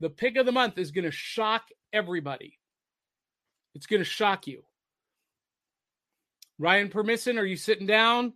The 0.00 0.10
pick 0.10 0.36
of 0.36 0.46
the 0.46 0.52
month 0.52 0.78
is 0.78 0.90
going 0.90 1.04
to 1.04 1.10
shock 1.10 1.64
everybody. 1.92 2.58
It's 3.74 3.86
going 3.86 4.00
to 4.00 4.04
shock 4.04 4.46
you. 4.46 4.62
Ryan 6.58 6.88
Permisson, 6.88 7.38
are 7.38 7.44
you 7.44 7.56
sitting 7.56 7.86
down? 7.86 8.34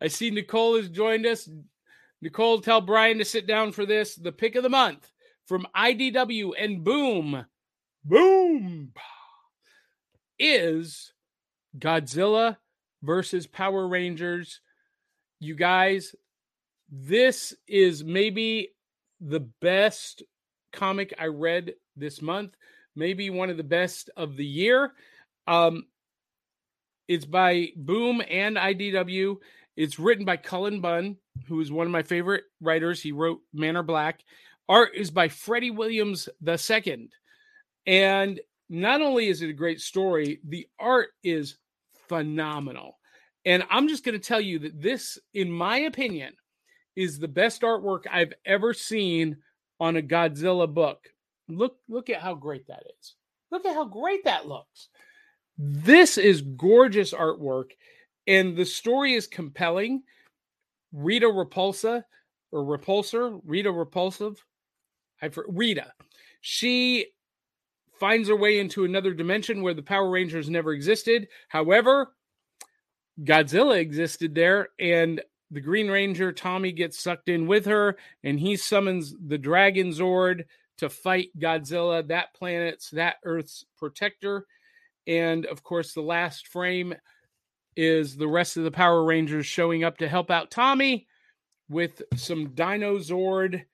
I 0.00 0.08
see 0.08 0.30
Nicole 0.30 0.76
has 0.76 0.88
joined 0.88 1.26
us. 1.26 1.48
Nicole, 2.22 2.60
tell 2.60 2.80
Brian 2.80 3.18
to 3.18 3.24
sit 3.24 3.46
down 3.46 3.72
for 3.72 3.84
this. 3.84 4.14
The 4.14 4.32
pick 4.32 4.54
of 4.54 4.62
the 4.62 4.70
month 4.70 5.10
from 5.46 5.66
IDW 5.76 6.52
and 6.58 6.82
Boom, 6.82 7.44
Boom 8.04 8.92
is 10.38 11.12
Godzilla 11.78 12.56
versus 13.02 13.46
Power 13.46 13.86
Rangers. 13.86 14.60
You 15.44 15.54
guys, 15.54 16.14
this 16.90 17.54
is 17.68 18.02
maybe 18.02 18.70
the 19.20 19.40
best 19.60 20.22
comic 20.72 21.12
I 21.18 21.26
read 21.26 21.74
this 21.96 22.22
month, 22.22 22.56
maybe 22.96 23.28
one 23.28 23.50
of 23.50 23.58
the 23.58 23.62
best 23.62 24.08
of 24.16 24.38
the 24.38 24.46
year. 24.46 24.94
Um, 25.46 25.84
it's 27.08 27.26
by 27.26 27.68
Boom 27.76 28.22
and 28.26 28.56
IDW. 28.56 29.36
It's 29.76 29.98
written 29.98 30.24
by 30.24 30.38
Cullen 30.38 30.80
Bunn, 30.80 31.18
who 31.46 31.60
is 31.60 31.70
one 31.70 31.86
of 31.86 31.92
my 31.92 32.02
favorite 32.02 32.44
writers. 32.62 33.02
He 33.02 33.12
wrote 33.12 33.40
Manor 33.52 33.82
Black. 33.82 34.24
Art 34.66 34.92
is 34.94 35.10
by 35.10 35.28
Freddie 35.28 35.72
Williams 35.72 36.26
II. 36.42 37.10
And 37.86 38.40
not 38.70 39.02
only 39.02 39.28
is 39.28 39.42
it 39.42 39.50
a 39.50 39.52
great 39.52 39.82
story, 39.82 40.40
the 40.42 40.66
art 40.78 41.10
is 41.22 41.58
phenomenal. 42.08 42.96
And 43.44 43.64
I'm 43.70 43.88
just 43.88 44.04
going 44.04 44.18
to 44.18 44.26
tell 44.26 44.40
you 44.40 44.58
that 44.60 44.80
this, 44.80 45.18
in 45.34 45.50
my 45.50 45.78
opinion, 45.80 46.34
is 46.96 47.18
the 47.18 47.28
best 47.28 47.62
artwork 47.62 48.04
I've 48.10 48.32
ever 48.46 48.72
seen 48.72 49.36
on 49.80 49.96
a 49.96 50.02
Godzilla 50.02 50.72
book. 50.72 51.08
Look, 51.48 51.76
look 51.88 52.08
at 52.08 52.22
how 52.22 52.34
great 52.34 52.66
that 52.68 52.84
is. 52.98 53.14
Look 53.50 53.66
at 53.66 53.74
how 53.74 53.84
great 53.84 54.24
that 54.24 54.46
looks. 54.46 54.88
This 55.58 56.18
is 56.18 56.42
gorgeous 56.42 57.12
artwork, 57.12 57.70
and 58.26 58.56
the 58.56 58.64
story 58.64 59.14
is 59.14 59.26
compelling. 59.26 60.02
Rita 60.92 61.26
Repulsa 61.26 62.04
or 62.52 62.64
Repulsor, 62.64 63.40
Rita 63.44 63.70
Repulsive, 63.70 64.42
I 65.20 65.30
Rita. 65.48 65.92
She 66.40 67.06
finds 67.98 68.28
her 68.28 68.36
way 68.36 68.58
into 68.58 68.84
another 68.84 69.12
dimension 69.12 69.62
where 69.62 69.74
the 69.74 69.82
Power 69.82 70.10
Rangers 70.10 70.48
never 70.48 70.72
existed. 70.72 71.28
However, 71.48 72.14
Godzilla 73.22 73.78
existed 73.78 74.34
there, 74.34 74.68
and 74.78 75.22
the 75.50 75.60
Green 75.60 75.88
Ranger 75.88 76.32
Tommy 76.32 76.72
gets 76.72 77.02
sucked 77.02 77.28
in 77.28 77.46
with 77.46 77.66
her, 77.66 77.96
and 78.24 78.40
he 78.40 78.56
summons 78.56 79.14
the 79.24 79.38
Dragon 79.38 79.90
Zord 79.90 80.44
to 80.78 80.88
fight 80.88 81.28
Godzilla, 81.38 82.06
that 82.08 82.34
planet's, 82.34 82.90
that 82.90 83.16
Earth's 83.24 83.64
protector. 83.78 84.46
And 85.06 85.46
of 85.46 85.62
course, 85.62 85.92
the 85.92 86.00
last 86.00 86.48
frame 86.48 86.94
is 87.76 88.16
the 88.16 88.28
rest 88.28 88.56
of 88.56 88.64
the 88.64 88.70
Power 88.70 89.04
Rangers 89.04 89.46
showing 89.46 89.84
up 89.84 89.98
to 89.98 90.08
help 90.08 90.30
out 90.30 90.50
Tommy 90.50 91.06
with 91.68 92.02
some 92.16 92.54
Dino 92.54 92.98
Zord 92.98 93.64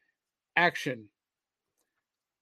action. 0.57 1.09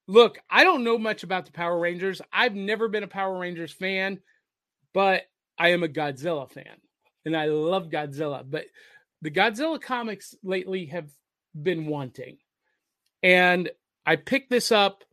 Look, 0.09 0.39
I 0.51 0.65
don't 0.65 0.85
know 0.85 0.99
much 0.99 1.23
about 1.23 1.45
the 1.45 1.53
Power 1.53 1.79
Rangers. 1.79 2.21
I've 2.33 2.55
never 2.55 2.89
been 2.89 3.05
a 3.05 3.09
Power 3.09 3.39
Rangers 3.39 3.73
fan, 3.73 4.21
but 4.95 5.25
I 5.59 5.69
am 5.69 5.83
a 5.83 5.89
Godzilla 5.89 6.51
fan 6.51 6.79
and 7.29 7.37
I 7.37 7.47
love 7.47 7.91
Godzilla. 7.91 8.43
But 8.49 8.65
the 9.23 9.31
Godzilla 9.31 9.81
comics 9.81 10.35
lately 10.43 10.87
have 10.87 11.09
been 11.55 11.87
wanting. 11.87 12.39
And 13.23 13.71
I 14.07 14.17
picked 14.17 14.51
this 14.51 14.73
up 14.73 15.05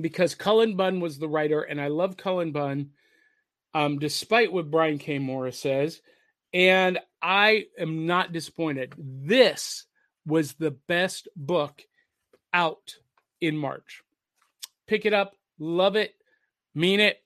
because 0.00 0.34
Cullen 0.34 0.76
Bunn 0.76 1.00
was 1.00 1.18
the 1.18 1.28
writer, 1.28 1.62
and 1.62 1.80
I 1.80 1.88
love 1.88 2.16
Cullen 2.16 2.52
Bunn, 2.52 2.90
um, 3.74 3.98
despite 3.98 4.52
what 4.52 4.70
Brian 4.70 4.98
K. 4.98 5.18
Morris 5.18 5.58
says. 5.58 6.00
And 6.52 6.98
I 7.20 7.64
am 7.78 8.06
not 8.06 8.32
disappointed. 8.32 8.94
This 8.96 9.84
was 10.24 10.54
the 10.54 10.70
best 10.70 11.28
book 11.34 11.82
out 12.54 12.96
in 13.40 13.56
March. 13.56 14.02
Pick 14.86 15.04
it 15.04 15.12
up, 15.12 15.34
love 15.58 15.96
it, 15.96 16.14
mean 16.74 17.00
it. 17.00 17.18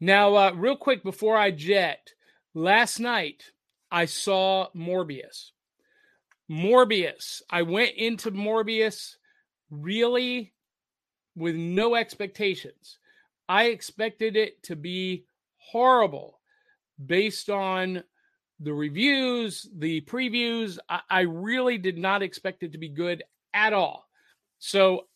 Now, 0.00 0.34
uh, 0.34 0.52
real 0.52 0.76
quick 0.76 1.04
before 1.04 1.36
I 1.36 1.50
jet, 1.50 2.10
last 2.54 3.00
night 3.00 3.44
I 3.90 4.06
saw 4.06 4.68
Morbius. 4.74 5.50
Morbius. 6.50 7.42
I 7.50 7.62
went 7.62 7.94
into 7.96 8.30
Morbius 8.30 9.16
really 9.70 10.52
with 11.36 11.54
no 11.54 11.94
expectations. 11.94 12.98
I 13.48 13.64
expected 13.66 14.36
it 14.36 14.62
to 14.64 14.76
be 14.76 15.24
horrible 15.58 16.40
based 17.04 17.50
on 17.50 18.04
the 18.60 18.72
reviews, 18.72 19.68
the 19.76 20.00
previews. 20.02 20.78
I, 20.88 21.00
I, 21.10 21.20
really 21.22 21.76
did 21.76 21.98
not 21.98 22.22
expect 22.22 22.62
it 22.62 22.72
to 22.72 22.78
be 22.78 22.88
good 22.88 23.22
at 23.52 23.72
all. 23.72 24.08
So 24.58 25.06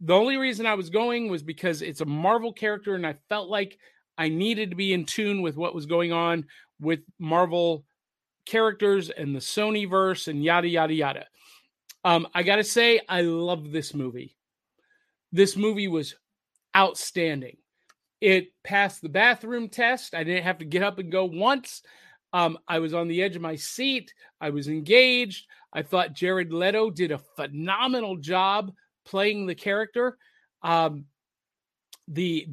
the 0.00 0.14
only 0.14 0.36
reason 0.36 0.64
I 0.64 0.74
was 0.74 0.90
going 0.90 1.28
was 1.28 1.42
because 1.42 1.82
it's 1.82 2.00
a 2.00 2.06
Marvel 2.06 2.52
character, 2.52 2.94
and 2.94 3.06
I 3.06 3.16
felt 3.28 3.48
like 3.48 3.78
I 4.16 4.28
needed 4.28 4.70
to 4.70 4.76
be 4.76 4.92
in 4.92 5.04
tune 5.04 5.42
with 5.42 5.56
what 5.56 5.74
was 5.74 5.86
going 5.86 6.12
on 6.12 6.46
with 6.80 7.00
Marvel 7.18 7.84
characters 8.46 9.10
and 9.10 9.34
the 9.34 9.40
Sony 9.40 9.88
verse 9.88 10.28
and 10.28 10.42
yada 10.42 10.68
yada 10.68 10.94
yada. 10.94 11.26
Um, 12.04 12.28
I 12.34 12.42
gotta 12.42 12.64
say, 12.64 13.00
I 13.08 13.22
love 13.22 13.70
this 13.70 13.94
movie. 13.94 14.36
This 15.32 15.56
movie 15.56 15.88
was 15.88 16.14
outstanding. 16.76 17.56
It 18.20 18.48
passed 18.64 19.02
the 19.02 19.08
bathroom 19.08 19.68
test. 19.68 20.14
I 20.14 20.24
didn't 20.24 20.44
have 20.44 20.58
to 20.58 20.64
get 20.64 20.82
up 20.82 20.98
and 20.98 21.12
go 21.12 21.24
once. 21.24 21.82
Um, 22.32 22.58
I 22.66 22.78
was 22.78 22.94
on 22.94 23.08
the 23.08 23.22
edge 23.22 23.36
of 23.36 23.42
my 23.42 23.56
seat. 23.56 24.12
I 24.40 24.50
was 24.50 24.68
engaged. 24.68 25.46
I 25.72 25.82
thought 25.82 26.14
Jared 26.14 26.52
Leto 26.52 26.90
did 26.90 27.12
a 27.12 27.18
phenomenal 27.18 28.16
job 28.16 28.72
playing 29.04 29.46
the 29.46 29.54
character. 29.54 30.18
Um, 30.62 31.06
the 32.08 32.48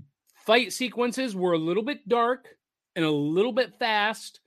fight 0.45 0.73
sequences 0.73 1.35
were 1.35 1.53
a 1.53 1.57
little 1.57 1.83
bit 1.83 2.07
dark 2.07 2.47
and 2.95 3.05
a 3.05 3.11
little 3.11 3.51
bit 3.51 3.77
fast, 3.77 4.39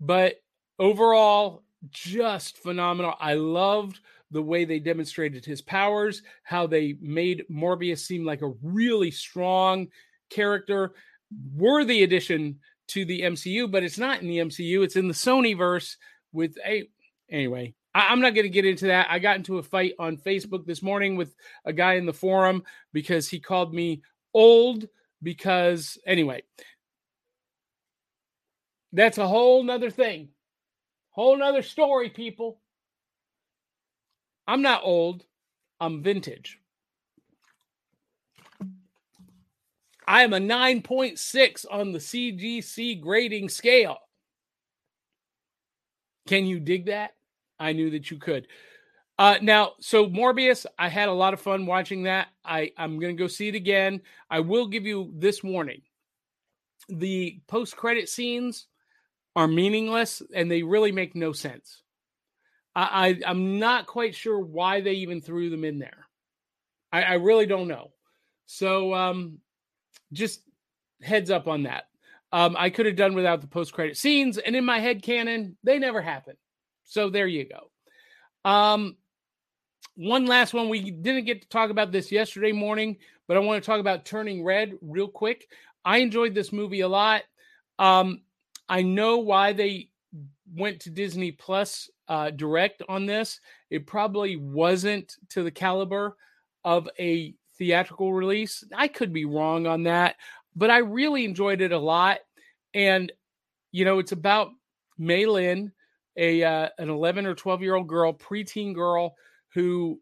but 0.00 0.36
overall, 0.78 1.62
just 1.90 2.58
phenomenal. 2.58 3.14
I 3.20 3.34
loved 3.34 4.00
the 4.30 4.42
way 4.42 4.64
they 4.64 4.78
demonstrated 4.78 5.44
his 5.44 5.60
powers, 5.60 6.22
how 6.44 6.66
they 6.66 6.96
made 7.00 7.44
Morbius 7.50 7.98
seem 7.98 8.24
like 8.24 8.42
a 8.42 8.52
really 8.62 9.10
strong 9.10 9.88
character, 10.30 10.92
worthy 11.54 12.02
addition 12.02 12.60
to 12.88 13.04
the 13.04 13.22
MCU, 13.22 13.70
but 13.70 13.82
it's 13.82 13.98
not 13.98 14.20
in 14.20 14.28
the 14.28 14.38
MCU. 14.38 14.84
It's 14.84 14.96
in 14.96 15.08
the 15.08 15.14
Sony 15.14 15.56
verse 15.56 15.96
with 16.32 16.56
a 16.64 16.88
anyway. 17.30 17.74
I, 17.94 18.12
am 18.12 18.20
not 18.20 18.34
going 18.34 18.44
to 18.44 18.50
get 18.50 18.64
into 18.64 18.86
that. 18.86 19.08
I 19.10 19.18
got 19.18 19.36
into 19.36 19.58
a 19.58 19.62
fight 19.62 19.94
on 19.98 20.16
Facebook 20.16 20.64
this 20.64 20.82
morning 20.82 21.16
with 21.16 21.34
a 21.64 21.72
guy 21.72 21.94
in 21.94 22.06
the 22.06 22.12
forum 22.12 22.62
because 22.92 23.28
he 23.28 23.40
called 23.40 23.74
me 23.74 24.02
old. 24.32 24.86
Because 25.22 25.98
anyway, 26.06 26.42
that's 28.92 29.18
a 29.18 29.26
whole 29.26 29.62
nother 29.62 29.90
thing, 29.90 30.28
whole 31.10 31.36
nother 31.36 31.62
story, 31.62 32.10
people. 32.10 32.60
I'm 34.46 34.62
not 34.62 34.82
old. 34.82 35.24
I'm 35.80 36.02
vintage. 36.02 36.58
I 40.06 40.22
am 40.22 40.32
a 40.32 40.38
9.6 40.38 41.66
on 41.70 41.92
the 41.92 42.00
CGC 42.00 43.00
grading 43.00 43.48
scale. 43.48 43.98
Can 46.26 46.46
you 46.46 46.58
dig 46.58 46.86
that? 46.86 47.12
I 47.60 47.72
knew 47.72 47.90
that 47.90 48.10
you 48.10 48.16
could. 48.16 48.48
Uh, 49.18 49.36
now, 49.40 49.72
so 49.80 50.06
Morbius, 50.06 50.66
I 50.78 50.88
had 50.88 51.08
a 51.08 51.12
lot 51.12 51.34
of 51.34 51.40
fun 51.40 51.66
watching 51.66 52.04
that. 52.04 52.28
I, 52.44 52.72
I'm 52.76 52.98
going 52.98 53.16
to 53.16 53.22
go 53.22 53.28
see 53.28 53.48
it 53.48 53.54
again. 53.54 54.00
I 54.30 54.40
will 54.40 54.66
give 54.66 54.84
you 54.84 55.12
this 55.14 55.44
warning 55.44 55.82
the 56.88 57.40
post 57.46 57.76
credit 57.76 58.08
scenes 58.08 58.66
are 59.36 59.48
meaningless 59.48 60.22
and 60.34 60.50
they 60.50 60.62
really 60.62 60.92
make 60.92 61.14
no 61.14 61.32
sense. 61.32 61.82
I, 62.74 63.20
I, 63.24 63.30
am 63.30 63.58
not 63.58 63.86
quite 63.86 64.14
sure 64.14 64.38
why 64.38 64.80
they 64.80 64.92
even 64.94 65.20
threw 65.20 65.50
them 65.50 65.64
in 65.64 65.78
there. 65.78 66.06
I, 66.92 67.02
I 67.02 67.12
really 67.14 67.46
don't 67.46 67.68
know. 67.68 67.92
So, 68.46 68.94
um, 68.94 69.38
just 70.12 70.42
heads 71.02 71.30
up 71.30 71.48
on 71.48 71.64
that. 71.64 71.84
Um, 72.32 72.56
I 72.58 72.70
could 72.70 72.86
have 72.86 72.96
done 72.96 73.14
without 73.14 73.40
the 73.40 73.46
post 73.46 73.72
credit 73.72 73.96
scenes, 73.96 74.38
and 74.38 74.54
in 74.54 74.64
my 74.64 74.78
head 74.78 75.02
canon, 75.02 75.56
they 75.64 75.78
never 75.78 76.00
happen. 76.00 76.36
So 76.84 77.10
there 77.10 77.26
you 77.26 77.46
go. 77.48 78.48
Um, 78.48 78.96
one 79.96 80.26
last 80.26 80.54
one. 80.54 80.68
We 80.68 80.90
didn't 80.90 81.24
get 81.24 81.42
to 81.42 81.48
talk 81.48 81.70
about 81.70 81.92
this 81.92 82.12
yesterday 82.12 82.52
morning, 82.52 82.98
but 83.26 83.36
I 83.36 83.40
want 83.40 83.62
to 83.62 83.66
talk 83.66 83.80
about 83.80 84.04
Turning 84.04 84.44
Red 84.44 84.74
real 84.80 85.08
quick. 85.08 85.48
I 85.84 85.98
enjoyed 85.98 86.34
this 86.34 86.52
movie 86.52 86.80
a 86.80 86.88
lot. 86.88 87.22
Um, 87.78 88.22
I 88.70 88.82
know 88.82 89.18
why 89.18 89.52
they 89.52 89.88
went 90.54 90.80
to 90.80 90.90
Disney 90.90 91.32
Plus 91.32 91.90
uh, 92.06 92.30
direct 92.30 92.82
on 92.88 93.04
this. 93.04 93.40
It 93.68 93.84
probably 93.86 94.36
wasn't 94.36 95.16
to 95.30 95.42
the 95.42 95.50
caliber 95.50 96.16
of 96.64 96.88
a 96.98 97.34
theatrical 97.58 98.12
release. 98.12 98.62
I 98.74 98.86
could 98.86 99.12
be 99.12 99.24
wrong 99.24 99.66
on 99.66 99.82
that, 99.82 100.16
but 100.54 100.70
I 100.70 100.78
really 100.78 101.24
enjoyed 101.24 101.60
it 101.60 101.72
a 101.72 101.78
lot. 101.78 102.20
And 102.72 103.10
you 103.72 103.84
know, 103.84 103.98
it's 103.98 104.12
about 104.12 104.50
Meilin, 105.00 105.72
a 106.16 106.44
uh, 106.44 106.68
an 106.78 106.90
11 106.90 107.26
or 107.26 107.34
12 107.34 107.62
year 107.62 107.74
old 107.74 107.88
girl, 107.88 108.12
preteen 108.12 108.72
girl 108.72 109.16
who 109.52 110.00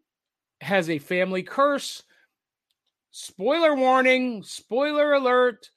has 0.61 0.91
a 0.91 0.99
family 0.99 1.41
curse. 1.41 2.03
Spoiler 3.09 3.75
warning, 3.75 4.43
spoiler 4.43 5.13
alert. 5.13 5.71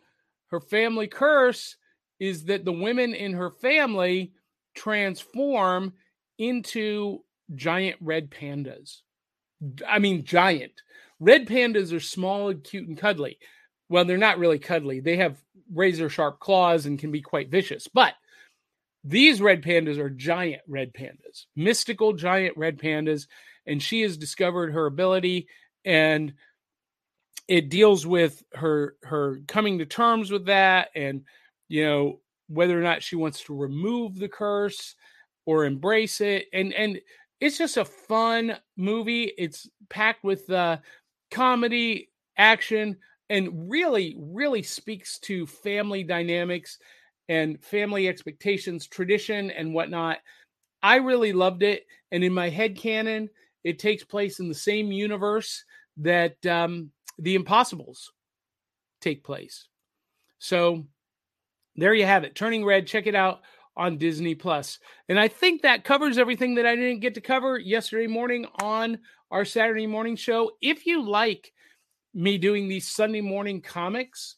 Her 0.48 0.60
family 0.60 1.06
curse 1.06 1.76
is 2.22 2.44
that 2.44 2.64
the 2.64 2.72
women 2.72 3.14
in 3.14 3.32
her 3.32 3.50
family 3.50 4.30
transform 4.76 5.92
into 6.38 7.18
giant 7.52 7.96
red 8.00 8.30
pandas. 8.30 8.98
I 9.88 9.98
mean, 9.98 10.24
giant. 10.24 10.70
Red 11.18 11.48
pandas 11.48 11.92
are 11.92 11.98
small 11.98 12.48
and 12.50 12.62
cute 12.62 12.86
and 12.86 12.96
cuddly. 12.96 13.38
Well, 13.88 14.04
they're 14.04 14.18
not 14.18 14.38
really 14.38 14.60
cuddly. 14.60 15.00
They 15.00 15.16
have 15.16 15.42
razor 15.74 16.08
sharp 16.08 16.38
claws 16.38 16.86
and 16.86 16.96
can 16.96 17.10
be 17.10 17.22
quite 17.22 17.50
vicious. 17.50 17.88
But 17.88 18.14
these 19.02 19.40
red 19.40 19.60
pandas 19.60 19.98
are 19.98 20.08
giant 20.08 20.62
red 20.68 20.94
pandas, 20.94 21.46
mystical 21.56 22.12
giant 22.12 22.56
red 22.56 22.78
pandas. 22.78 23.26
And 23.66 23.82
she 23.82 24.02
has 24.02 24.16
discovered 24.16 24.74
her 24.74 24.86
ability 24.86 25.48
and 25.84 26.34
it 27.48 27.68
deals 27.68 28.06
with 28.06 28.44
her 28.54 28.94
her 29.02 29.40
coming 29.48 29.78
to 29.78 29.86
terms 29.86 30.30
with 30.30 30.46
that 30.46 30.90
and 30.94 31.24
you 31.72 31.84
know 31.84 32.20
whether 32.48 32.78
or 32.78 32.82
not 32.82 33.02
she 33.02 33.16
wants 33.16 33.42
to 33.42 33.56
remove 33.56 34.18
the 34.18 34.28
curse 34.28 34.94
or 35.46 35.64
embrace 35.64 36.20
it 36.20 36.46
and 36.52 36.72
and 36.74 37.00
it's 37.40 37.58
just 37.58 37.76
a 37.76 37.84
fun 37.84 38.56
movie 38.76 39.32
it's 39.38 39.68
packed 39.88 40.22
with 40.22 40.48
uh 40.50 40.76
comedy, 41.32 42.10
action, 42.36 42.96
and 43.28 43.68
really, 43.68 44.16
really 44.20 44.62
speaks 44.62 45.18
to 45.20 45.46
family 45.46 46.04
dynamics 46.04 46.78
and 47.28 47.62
family 47.64 48.06
expectations, 48.06 48.86
tradition, 48.86 49.50
and 49.50 49.74
whatnot. 49.74 50.18
I 50.82 50.96
really 50.96 51.32
loved 51.32 51.62
it. 51.62 51.86
And 52.12 52.22
in 52.22 52.32
my 52.32 52.50
head 52.50 52.76
canon, 52.76 53.30
it 53.64 53.78
takes 53.78 54.04
place 54.04 54.38
in 54.38 54.48
the 54.48 54.54
same 54.54 54.92
universe 54.92 55.64
that 55.96 56.44
um, 56.46 56.90
the 57.18 57.34
Impossibles 57.34 58.12
take 59.00 59.24
place. 59.24 59.66
So 60.38 60.84
there 61.76 61.94
you 61.94 62.06
have 62.06 62.24
it. 62.24 62.34
Turning 62.34 62.64
Red. 62.64 62.86
Check 62.86 63.06
it 63.06 63.14
out 63.14 63.40
on 63.76 63.98
Disney 63.98 64.34
Plus. 64.34 64.78
And 65.08 65.18
I 65.18 65.28
think 65.28 65.62
that 65.62 65.84
covers 65.84 66.18
everything 66.18 66.56
that 66.56 66.66
I 66.66 66.76
didn't 66.76 67.00
get 67.00 67.14
to 67.14 67.20
cover 67.20 67.58
yesterday 67.58 68.06
morning 68.06 68.46
on 68.60 68.98
our 69.30 69.44
Saturday 69.44 69.86
morning 69.86 70.16
show. 70.16 70.52
If 70.60 70.86
you 70.86 71.08
like 71.08 71.52
me 72.14 72.36
doing 72.36 72.68
these 72.68 72.88
Sunday 72.88 73.22
morning 73.22 73.62
comics, 73.62 74.36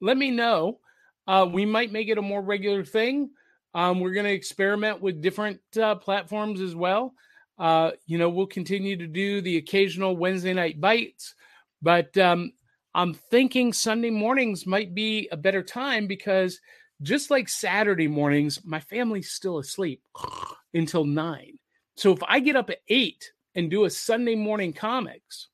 let 0.00 0.16
me 0.16 0.30
know. 0.30 0.80
Uh, 1.26 1.46
we 1.50 1.66
might 1.66 1.92
make 1.92 2.08
it 2.08 2.18
a 2.18 2.22
more 2.22 2.40
regular 2.40 2.84
thing. 2.84 3.30
Um, 3.74 4.00
we're 4.00 4.14
going 4.14 4.24
to 4.24 4.32
experiment 4.32 5.02
with 5.02 5.20
different 5.20 5.60
uh, 5.78 5.96
platforms 5.96 6.62
as 6.62 6.74
well. 6.74 7.12
Uh, 7.58 7.90
you 8.06 8.16
know, 8.16 8.30
we'll 8.30 8.46
continue 8.46 8.96
to 8.96 9.06
do 9.06 9.42
the 9.42 9.58
occasional 9.58 10.16
Wednesday 10.16 10.54
night 10.54 10.80
bites, 10.80 11.34
but 11.82 12.16
um, 12.16 12.52
I'm 12.96 13.12
thinking 13.12 13.74
Sunday 13.74 14.08
mornings 14.08 14.66
might 14.66 14.94
be 14.94 15.28
a 15.30 15.36
better 15.36 15.62
time 15.62 16.06
because 16.06 16.58
just 17.02 17.30
like 17.30 17.46
Saturday 17.46 18.08
mornings, 18.08 18.64
my 18.64 18.80
family's 18.80 19.30
still 19.30 19.58
asleep 19.58 20.02
until 20.74 21.04
nine. 21.04 21.58
So 21.96 22.10
if 22.12 22.22
I 22.26 22.40
get 22.40 22.56
up 22.56 22.70
at 22.70 22.78
eight 22.88 23.32
and 23.54 23.70
do 23.70 23.84
a 23.84 23.90
Sunday 23.90 24.34
morning 24.34 24.72
comics, 24.72 25.48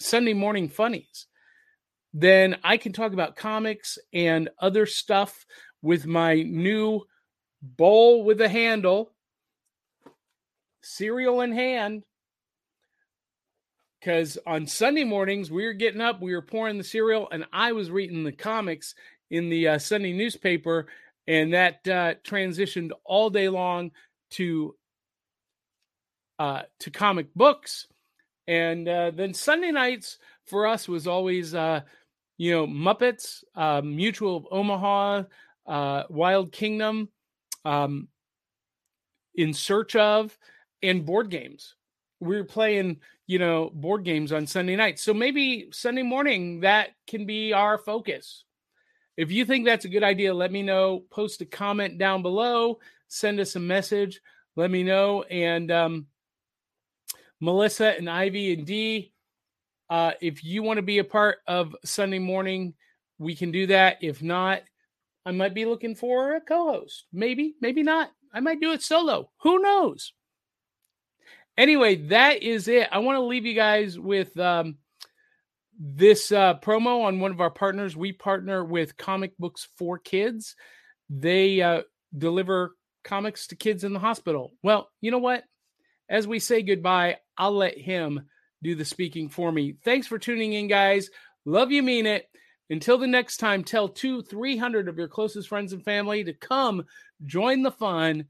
Sunday 0.00 0.32
morning 0.32 0.68
funnies, 0.68 1.26
then 2.12 2.56
I 2.64 2.76
can 2.76 2.92
talk 2.92 3.12
about 3.12 3.36
comics 3.36 3.96
and 4.12 4.50
other 4.58 4.84
stuff 4.84 5.46
with 5.82 6.04
my 6.04 6.42
new 6.42 7.02
bowl 7.62 8.24
with 8.24 8.40
a 8.40 8.48
handle, 8.48 9.12
cereal 10.82 11.42
in 11.42 11.52
hand. 11.52 12.02
Because 14.00 14.38
on 14.46 14.66
Sunday 14.66 15.04
mornings, 15.04 15.50
we 15.50 15.64
were 15.64 15.72
getting 15.72 16.00
up, 16.00 16.20
we 16.20 16.32
were 16.32 16.42
pouring 16.42 16.78
the 16.78 16.84
cereal, 16.84 17.28
and 17.32 17.44
I 17.52 17.72
was 17.72 17.90
reading 17.90 18.22
the 18.22 18.32
comics 18.32 18.94
in 19.30 19.48
the 19.50 19.68
uh, 19.68 19.78
Sunday 19.78 20.12
newspaper, 20.12 20.86
and 21.26 21.52
that 21.52 21.86
uh, 21.88 22.14
transitioned 22.24 22.90
all 23.04 23.28
day 23.28 23.48
long 23.48 23.90
to 24.30 24.74
uh, 26.38 26.62
to 26.78 26.90
comic 26.90 27.34
books, 27.34 27.88
and 28.46 28.88
uh, 28.88 29.10
then 29.10 29.34
Sunday 29.34 29.72
nights 29.72 30.18
for 30.46 30.68
us 30.68 30.86
was 30.86 31.08
always 31.08 31.54
uh, 31.54 31.80
you 32.36 32.52
know 32.52 32.66
Muppets, 32.66 33.42
uh, 33.56 33.82
Mutual 33.82 34.36
of 34.36 34.46
Omaha, 34.50 35.24
Wild 36.08 36.52
Kingdom, 36.52 37.08
um, 37.64 38.06
In 39.34 39.52
Search 39.52 39.96
of, 39.96 40.38
and 40.82 41.04
board 41.04 41.30
games. 41.30 41.74
We 42.20 42.36
were 42.36 42.44
playing 42.44 43.00
you 43.26 43.38
know 43.38 43.70
board 43.72 44.04
games 44.04 44.32
on 44.32 44.46
Sunday 44.46 44.76
night. 44.76 44.98
so 44.98 45.12
maybe 45.12 45.68
Sunday 45.72 46.02
morning 46.02 46.60
that 46.60 46.90
can 47.06 47.26
be 47.26 47.52
our 47.52 47.78
focus 47.78 48.44
if 49.18 49.32
you 49.32 49.44
think 49.44 49.64
that's 49.64 49.84
a 49.84 49.88
good 49.88 50.04
idea, 50.04 50.32
let 50.32 50.52
me 50.52 50.62
know. 50.62 51.02
Post 51.10 51.40
a 51.40 51.44
comment 51.44 51.98
down 51.98 52.22
below. 52.22 52.78
Send 53.08 53.40
us 53.40 53.56
a 53.56 53.60
message. 53.60 54.20
Let 54.54 54.70
me 54.70 54.84
know. 54.84 55.24
And 55.24 55.72
um, 55.72 56.06
Melissa 57.40 57.96
and 57.98 58.08
Ivy 58.08 58.52
and 58.54 58.64
Dee, 58.64 59.12
uh, 59.90 60.12
if 60.20 60.44
you 60.44 60.62
want 60.62 60.76
to 60.76 60.84
be 60.84 60.98
a 60.98 61.04
part 61.04 61.38
of 61.48 61.74
Sunday 61.84 62.20
morning, 62.20 62.74
we 63.18 63.34
can 63.34 63.50
do 63.50 63.66
that. 63.66 63.98
If 64.02 64.22
not, 64.22 64.62
I 65.26 65.32
might 65.32 65.52
be 65.52 65.64
looking 65.64 65.96
for 65.96 66.36
a 66.36 66.40
co 66.40 66.70
host. 66.70 67.06
Maybe, 67.12 67.56
maybe 67.60 67.82
not. 67.82 68.12
I 68.32 68.38
might 68.38 68.60
do 68.60 68.70
it 68.70 68.82
solo. 68.82 69.32
Who 69.42 69.58
knows? 69.58 70.12
Anyway, 71.58 71.96
that 72.06 72.42
is 72.42 72.68
it. 72.68 72.88
I 72.90 72.98
want 72.98 73.16
to 73.16 73.22
leave 73.22 73.44
you 73.44 73.54
guys 73.54 73.98
with 73.98 74.38
um, 74.38 74.76
this 75.78 76.32
uh, 76.32 76.54
promo 76.54 77.04
on 77.04 77.20
one 77.20 77.32
of 77.32 77.40
our 77.42 77.50
partners. 77.50 77.94
We 77.94 78.12
partner 78.12 78.64
with 78.64 78.96
Comic 78.96 79.36
Books 79.38 79.68
for 79.76 79.98
Kids. 79.98 80.56
They 81.10 81.60
uh, 81.60 81.82
deliver 82.16 82.74
comics 83.04 83.48
to 83.48 83.56
kids 83.56 83.84
in 83.84 83.92
the 83.92 83.98
hospital. 83.98 84.52
Well, 84.62 84.88
you 85.02 85.10
know 85.10 85.18
what? 85.18 85.44
as 86.08 86.26
we 86.26 86.38
say 86.38 86.62
goodbye, 86.62 87.18
I'll 87.36 87.52
let 87.52 87.78
him 87.78 88.22
do 88.62 88.74
the 88.74 88.84
speaking 88.84 89.28
for 89.28 89.52
me. 89.52 89.76
Thanks 89.84 90.06
for 90.06 90.18
tuning 90.18 90.54
in, 90.54 90.68
guys. 90.68 91.10
Love 91.44 91.70
you, 91.70 91.82
mean 91.82 92.06
it. 92.06 92.26
Until 92.70 92.98
the 92.98 93.06
next 93.06 93.38
time, 93.38 93.64
tell 93.64 93.88
two, 93.88 94.22
300 94.22 94.88
of 94.88 94.98
your 94.98 95.08
closest 95.08 95.48
friends 95.48 95.72
and 95.72 95.84
family 95.84 96.24
to 96.24 96.32
come 96.32 96.84
join 97.24 97.62
the 97.62 97.70
fun. 97.70 98.26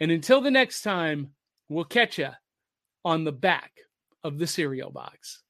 And 0.00 0.10
until 0.10 0.40
the 0.40 0.50
next 0.50 0.82
time, 0.82 1.32
we'll 1.68 1.84
catch 1.84 2.18
you 2.18 2.30
on 3.06 3.22
the 3.22 3.30
back 3.30 3.70
of 4.24 4.38
the 4.38 4.48
cereal 4.48 4.90
box. 4.90 5.44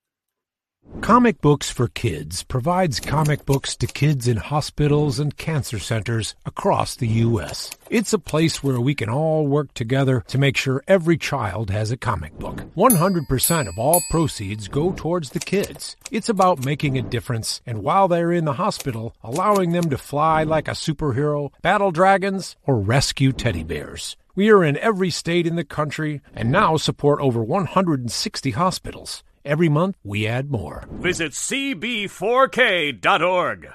Comic 1.01 1.41
Books 1.41 1.71
for 1.71 1.89
Kids 1.89 2.43
provides 2.43 3.01
comic 3.01 3.47
books 3.47 3.75
to 3.77 3.87
kids 3.87 4.29
in 4.29 4.37
hospitals 4.37 5.19
and 5.19 5.35
cancer 5.37 5.79
centers 5.79 6.35
across 6.45 6.97
the 6.97 7.09
U.S. 7.09 7.71
It's 7.89 8.13
a 8.13 8.19
place 8.19 8.63
where 8.63 8.79
we 8.79 8.95
can 8.95 9.09
all 9.09 9.47
work 9.47 9.73
together 9.73 10.23
to 10.29 10.39
make 10.39 10.59
sure 10.59 10.85
every 10.87 11.17
child 11.17 11.71
has 11.71 11.91
a 11.91 11.97
comic 11.97 12.39
book. 12.39 12.63
100% 12.77 13.69
of 13.69 13.79
all 13.79 14.03
proceeds 14.11 14.69
go 14.69 14.93
towards 14.93 15.31
the 15.31 15.41
kids. 15.41 15.97
It's 16.11 16.29
about 16.29 16.65
making 16.65 16.99
a 16.99 17.03
difference, 17.03 17.63
and 17.65 17.83
while 17.83 18.07
they're 18.07 18.33
in 18.33 18.45
the 18.45 18.61
hospital, 18.65 19.15
allowing 19.25 19.73
them 19.73 19.89
to 19.89 19.97
fly 19.97 20.45
like 20.45 20.69
a 20.69 20.73
superhero, 20.73 21.53
battle 21.63 21.91
dragons, 21.91 22.55
or 22.65 22.79
rescue 22.79 23.33
teddy 23.33 23.65
bears. 23.65 24.15
We 24.37 24.51
are 24.51 24.63
in 24.63 24.77
every 24.77 25.09
state 25.09 25.47
in 25.47 25.57
the 25.57 25.65
country 25.65 26.21
and 26.35 26.53
now 26.53 26.77
support 26.77 27.23
over 27.23 27.43
160 27.43 28.51
hospitals. 28.51 29.25
Every 29.47 29.71
month, 29.71 29.97
we 30.05 30.27
add 30.27 30.51
more. 30.51 30.85
Visit 30.91 31.33
cb4k.org. 31.33 33.69